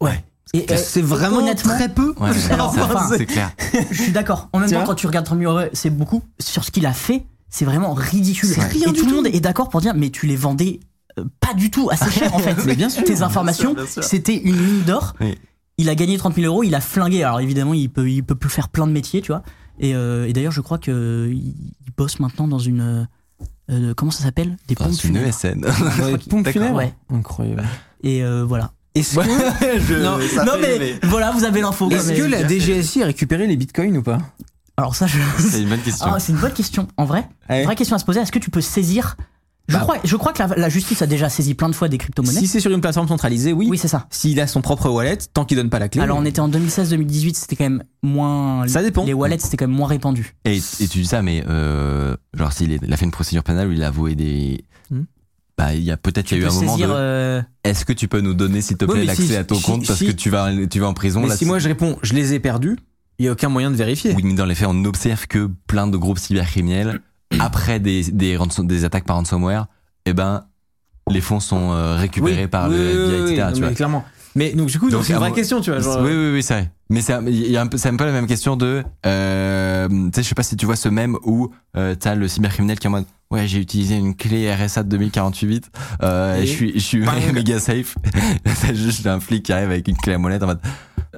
Ouais. 0.00 0.24
Et, 0.52 0.66
euh, 0.70 0.76
C'est 0.76 1.02
vraiment 1.02 1.38
honnêtement, 1.38 1.74
très 1.74 1.88
peu. 1.88 2.14
Ouais, 2.20 2.30
enfin, 2.58 3.08
c'est 3.16 3.26
clair. 3.26 3.50
Je 3.90 4.02
suis 4.02 4.12
d'accord. 4.12 4.48
En 4.52 4.60
même 4.60 4.70
temps, 4.70 4.84
quand 4.84 4.94
tu 4.94 5.06
regardes 5.06 5.26
30 5.26 5.38
000 5.40 5.52
euros, 5.52 5.66
c'est 5.72 5.90
beaucoup. 5.90 6.22
Sur 6.38 6.64
ce 6.64 6.70
qu'il 6.70 6.86
a 6.86 6.92
fait, 6.92 7.24
c'est 7.48 7.64
vraiment 7.64 7.94
ridicule. 7.94 8.50
Rien 8.56 8.88
et 8.88 8.92
du 8.92 9.00
tout 9.00 9.08
le 9.08 9.16
monde 9.16 9.26
est 9.26 9.40
d'accord 9.40 9.68
pour 9.68 9.80
dire, 9.80 9.94
mais 9.94 10.10
tu 10.10 10.26
les 10.26 10.36
vendais 10.36 10.80
euh, 11.18 11.24
pas 11.40 11.54
du 11.54 11.70
tout 11.70 11.88
assez 11.90 12.10
cher 12.10 12.34
en 12.34 12.38
fait. 12.38 12.56
Mais 12.66 12.74
bien 12.76 12.88
sûr. 12.88 13.04
Tes 13.04 13.22
informations, 13.22 13.74
c'était 14.02 14.36
une 14.36 14.56
mine 14.56 14.82
d'or. 14.82 15.14
Oui. 15.20 15.36
Il 15.78 15.88
a 15.88 15.94
gagné 15.96 16.16
30 16.18 16.34
000 16.36 16.46
euros, 16.46 16.62
il 16.62 16.74
a 16.76 16.80
flingué. 16.80 17.24
Alors 17.24 17.40
évidemment, 17.40 17.74
il 17.74 17.90
peut, 17.90 18.08
il 18.08 18.22
peut 18.22 18.36
plus 18.36 18.50
faire 18.50 18.68
plein 18.68 18.86
de 18.86 18.92
métiers, 18.92 19.22
tu 19.22 19.32
vois. 19.32 19.42
Et, 19.80 19.94
euh, 19.96 20.28
et 20.28 20.32
d'ailleurs, 20.32 20.52
je 20.52 20.60
crois 20.60 20.78
que 20.78 21.28
il 21.32 21.54
bosse 21.96 22.20
maintenant 22.20 22.46
dans 22.46 22.60
une. 22.60 23.08
euh, 23.70 23.92
comment 23.94 24.12
ça 24.12 24.22
s'appelle? 24.22 24.56
Des 24.68 24.76
Dans 24.76 24.84
pompes 24.84 24.92
une 24.94 24.98
funèbres. 25.00 25.26
ESN. 25.26 25.64
Ouais, 26.00 26.18
pompe 26.18 26.44
D'accord. 26.44 26.52
funèbre. 26.52 26.76
Ouais. 26.76 26.94
Incroyable. 27.12 27.64
Et 28.04 28.22
euh, 28.22 28.44
voilà. 28.44 28.70
Est-ce 28.94 29.16
que, 29.16 29.22
Je- 29.88 29.94
Non, 30.02 30.18
ça 30.34 30.44
non 30.44 30.52
fait 30.60 30.78
mais 30.78 30.94
voilà, 31.08 31.30
vous 31.32 31.44
avez 31.44 31.60
l'info. 31.60 31.90
est-ce 31.90 32.12
que 32.12 32.22
la 32.22 32.46
DGSI 32.46 33.02
a 33.02 33.06
récupéré 33.06 33.46
les 33.46 33.56
bitcoins 33.56 33.96
ou 33.96 34.02
pas? 34.02 34.18
Alors 34.76 34.94
ça, 34.96 35.06
je. 35.06 35.18
C'est 35.38 35.62
une 35.62 35.68
bonne 35.68 35.80
question. 35.80 36.06
Ah, 36.08 36.18
c'est 36.20 36.32
une 36.32 36.38
bonne 36.38 36.52
question. 36.52 36.88
En 36.96 37.04
vrai, 37.04 37.28
Ouais. 37.48 37.64
vraie 37.64 37.76
question 37.76 37.96
à 37.96 37.98
se 37.98 38.04
poser. 38.04 38.20
Est-ce 38.20 38.32
que 38.32 38.38
tu 38.38 38.50
peux 38.50 38.60
saisir? 38.60 39.16
Je, 39.66 39.74
Bah. 39.76 39.80
crois, 39.80 39.96
je 40.04 40.14
crois 40.16 40.32
que 40.34 40.42
la, 40.42 40.48
la 40.56 40.68
justice 40.68 41.00
a 41.00 41.06
déjà 41.06 41.30
saisi 41.30 41.54
plein 41.54 41.70
de 41.70 41.74
fois 41.74 41.88
des 41.88 41.96
crypto-monnaies. 41.96 42.38
Si 42.38 42.46
c'est 42.48 42.60
sur 42.60 42.70
une 42.70 42.82
plateforme 42.82 43.08
centralisée, 43.08 43.52
oui. 43.54 43.66
Oui, 43.70 43.78
c'est 43.78 43.88
ça. 43.88 44.06
S'il 44.10 44.38
a 44.40 44.46
son 44.46 44.60
propre 44.60 44.90
wallet, 44.90 45.16
tant 45.32 45.44
qu'il 45.46 45.56
donne 45.56 45.70
pas 45.70 45.78
la 45.78 45.88
clé. 45.88 46.02
Alors 46.02 46.18
on 46.18 46.24
était 46.26 46.40
en 46.40 46.50
2016-2018, 46.50 47.34
c'était 47.34 47.56
quand 47.56 47.64
même 47.64 47.82
moins. 48.02 48.66
Ça 48.68 48.82
dépend. 48.82 49.04
Les 49.06 49.14
wallets, 49.14 49.38
c'était 49.38 49.56
quand 49.56 49.66
même 49.66 49.76
moins 49.76 49.88
répandu. 49.88 50.34
Et, 50.44 50.56
et 50.58 50.88
tu 50.88 50.98
dis 50.98 51.06
ça, 51.06 51.22
mais 51.22 51.42
euh, 51.48 52.14
genre 52.34 52.52
s'il 52.52 52.78
a 52.92 52.96
fait 52.96 53.04
une 53.06 53.10
procédure 53.10 53.42
pénale 53.42 53.68
où 53.68 53.72
il 53.72 53.82
a 53.82 53.86
avoué 53.88 54.14
des. 54.14 54.64
Hmm. 54.90 55.04
Bah, 55.56 55.72
il 55.74 55.82
y 55.82 55.90
a 55.92 55.96
peut-être 55.96 56.32
il 56.32 56.38
y 56.38 56.40
a 56.40 56.44
eu 56.44 56.48
un 56.48 56.52
moment 56.52 56.76
de. 56.76 56.84
euh, 56.88 57.42
Est-ce 57.62 57.84
que 57.84 57.92
tu 57.92 58.08
peux 58.08 58.20
nous 58.20 58.34
donner, 58.34 58.60
s'il 58.60 58.76
te 58.76 58.84
plaît, 58.84 59.04
l'accès 59.04 59.22
si- 59.22 59.36
à 59.36 59.44
ton 59.44 59.54
si- 59.54 59.62
compte? 59.62 59.86
Parce 59.86 60.00
que 60.00 60.10
tu 60.10 60.28
vas, 60.30 60.50
tu 60.68 60.80
vas 60.80 60.88
en 60.88 60.94
prison 60.94 61.20
Mais 61.20 61.28
là 61.28 61.36
si 61.36 61.44
moi 61.44 61.58
je 61.60 61.68
réponds, 61.68 61.96
je 62.02 62.12
les 62.14 62.32
ai 62.34 62.40
perdus, 62.40 62.76
il 63.18 63.26
y 63.26 63.28
a 63.28 63.32
aucun 63.32 63.48
moyen 63.48 63.70
de 63.70 63.76
vérifier. 63.76 64.12
Oui, 64.14 64.22
mais 64.24 64.34
dans 64.34 64.46
les 64.46 64.56
faits, 64.56 64.68
on 64.68 64.84
observe 64.84 65.26
que 65.28 65.48
plein 65.68 65.86
de 65.86 65.96
groupes 65.96 66.18
cybercriminels, 66.18 67.00
après 67.38 67.78
des, 67.78 68.02
des, 68.10 68.36
des 68.64 68.84
attaques 68.84 69.04
par 69.04 69.16
ransomware, 69.16 69.66
eh 70.06 70.12
ben, 70.12 70.44
les 71.08 71.20
fonds 71.20 71.38
sont 71.40 71.70
euh, 71.72 71.94
récupérés 71.96 72.48
par 72.48 72.68
oui, 72.68 72.76
le 72.76 72.90
FBI, 72.90 73.32
etc. 73.32 73.48
tu 73.54 73.60
vois. 73.60 73.72
clairement. 73.72 74.04
Mais 74.36 74.52
donc 74.52 74.68
du 74.68 74.78
coup, 74.78 74.90
Donc, 74.90 75.04
c'est 75.04 75.12
une 75.12 75.18
vraie 75.18 75.32
question, 75.32 75.60
tu 75.60 75.70
vois. 75.70 75.80
Genre, 75.80 76.00
Oui, 76.02 76.10
oui, 76.10 76.30
oui, 76.32 76.42
c'est 76.42 76.54
vrai. 76.54 76.70
Mais 76.90 77.00
c'est 77.00 77.12
un, 77.12 77.24
il 77.26 77.50
y 77.50 77.56
a 77.56 77.60
un 77.62 77.66
peu, 77.66 77.76
c'est 77.78 77.88
un 77.88 77.96
peu 77.96 78.04
la 78.04 78.12
même 78.12 78.26
question 78.26 78.56
de, 78.56 78.82
euh, 79.06 79.88
tu 79.88 80.10
sais, 80.14 80.22
je 80.22 80.28
sais 80.28 80.34
pas 80.34 80.42
si 80.42 80.56
tu 80.56 80.66
vois 80.66 80.76
ce 80.76 80.88
même 80.88 81.16
où 81.24 81.50
euh, 81.76 81.94
t'as 81.94 82.14
le 82.14 82.28
cybercriminel 82.28 82.78
qui 82.78 82.86
est 82.86 82.88
en 82.88 82.92
mode, 82.92 83.06
ouais, 83.30 83.46
j'ai 83.46 83.58
utilisé 83.58 83.94
une 83.96 84.14
clé 84.14 84.52
RSA 84.52 84.82
de 84.82 84.88
2048, 84.90 85.70
euh, 86.02 86.36
Et 86.36 86.42
et 86.42 86.46
je 86.46 86.52
suis, 86.52 86.72
je 86.74 86.78
suis 86.78 87.04
méga 87.32 87.58
safe. 87.58 87.96
t'as 88.44 88.74
juste 88.74 89.06
un 89.06 89.20
flic 89.20 89.44
qui 89.44 89.52
arrive 89.52 89.70
avec 89.70 89.88
une 89.88 89.96
clé 89.96 90.14
à 90.14 90.18
molette 90.18 90.42
en 90.42 90.46
mode, 90.46 90.60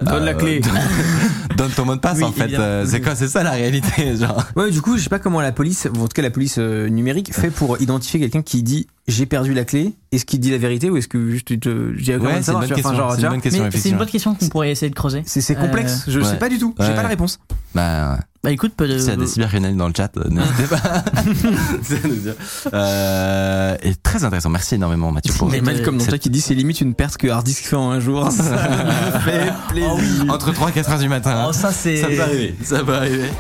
Donne 0.03 0.25
la 0.25 0.33
euh, 0.33 0.35
clé. 0.35 0.61
donne, 0.61 0.73
donne 1.57 1.71
ton 1.71 1.85
mot 1.85 1.95
de 1.95 2.01
passe 2.01 2.19
Oui, 2.19 2.25
en 2.25 2.33
fait. 2.33 2.53
Euh, 2.55 2.85
c'est 2.87 3.01
quoi, 3.01 3.15
c'est 3.15 3.29
ça 3.29 3.43
la 3.43 3.53
réalité, 3.53 4.17
genre. 4.21 4.45
Ouais, 4.57 4.71
du 4.71 4.81
coup, 4.83 4.97
je 4.97 5.03
sais 5.03 5.09
pas 5.09 5.19
comment 5.19 5.41
la 5.41 5.53
police, 5.53 5.87
en 5.87 6.07
tout 6.07 6.15
cas 6.15 6.23
la 6.23 6.31
police 6.31 6.57
euh, 6.59 6.89
numérique, 6.89 7.33
fait 7.35 7.51
pour 7.51 7.81
identifier 7.81 8.21
quelqu'un 8.21 8.43
qui 8.43 8.63
dit 8.63 8.87
j'ai 9.09 9.27
perdu 9.27 9.55
la 9.55 9.65
clé. 9.65 9.95
Est-ce 10.13 10.25
qu'il 10.25 10.41
dit 10.41 10.51
la 10.51 10.59
vérité 10.59 10.91
ou 10.91 10.97
est-ce 10.97 11.09
que 11.09 11.31
juste 11.31 11.51
il 11.51 11.61
te. 11.61 11.93
J'ai 11.97 12.17
Ouais, 12.17 12.43
c'est 12.43 12.53
une 12.53 12.59
bonne 12.59 12.69
tu 12.69 12.75
question. 12.75 12.95
genre, 12.95 13.13
c'est 13.13 13.19
tu 13.19 13.25
une 13.25 13.31
bonne 13.31 13.41
question, 13.41 13.63
Mais 13.65 13.71
c'est 13.71 13.75
une 13.75 13.79
effectivement. 13.79 13.99
bonne 13.99 14.09
question 14.09 14.35
qu'on 14.35 14.49
pourrait 14.49 14.71
essayer 14.71 14.91
de 14.91 14.95
creuser. 14.95 15.23
C'est 15.27 15.41
c'est 15.41 15.55
complexe, 15.55 16.05
je 16.09 16.19
ouais. 16.19 16.25
sais 16.25 16.37
pas 16.37 16.49
du 16.49 16.59
tout, 16.59 16.75
j'ai 16.81 16.95
pas 16.95 17.03
la 17.03 17.09
réponse. 17.09 17.39
Bah, 17.75 18.19
Bah 18.47 18.53
écoute, 18.53 18.75
peu 18.77 18.87
de. 18.87 18.97
S'il 18.97 19.09
y 19.09 19.13
a 19.13 19.17
des 19.17 19.27
cybercriminels 19.27 19.77
dans 19.77 19.89
le 19.89 19.93
chat, 19.97 20.17
euh, 20.17 20.29
n'hésitez 20.29 20.69
pas. 20.69 20.77
C'est 21.83 22.05
à 22.05 22.07
nous 22.07 22.15
dire. 22.15 22.35
Euh, 22.73 23.77
et 23.83 23.93
très 23.97 24.23
intéressant. 24.23 24.51
Merci 24.51 24.77
énormément, 24.77 25.11
Mathieu. 25.11 25.33
Pour 25.37 25.51
Mais 25.51 25.61
Malcolm 25.61 25.99
c'est- 25.99 26.07
toi 26.11 26.19
qui 26.19 26.31
dit 26.31 26.41
c'est 26.41 26.55
limite 26.55 26.81
une 26.81 26.95
perte 26.95 27.17
que 27.17 27.27
Hard 27.27 27.45
Disk 27.45 27.65
fait 27.65 27.75
en 27.75 27.91
un 27.91 27.99
jour. 27.99 28.31
Ça 28.31 29.19
fait 29.25 29.53
plaisir. 29.71 30.27
Entre 30.29 30.53
3 30.53 30.69
et 30.69 30.73
4 30.75 30.91
heures 30.93 30.99
du 31.01 31.09
matin. 31.09 31.47
Oh, 31.49 31.53
ça 31.53 31.73
c'est. 31.73 31.97
ça 31.97 32.07
peut 32.07 32.21
arriver. 32.23 32.55
Ça 32.63 32.85
peut 32.85 32.95
arriver. 32.95 33.31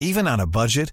Even 0.00 0.28
on 0.28 0.38
a 0.38 0.46
budget, 0.46 0.92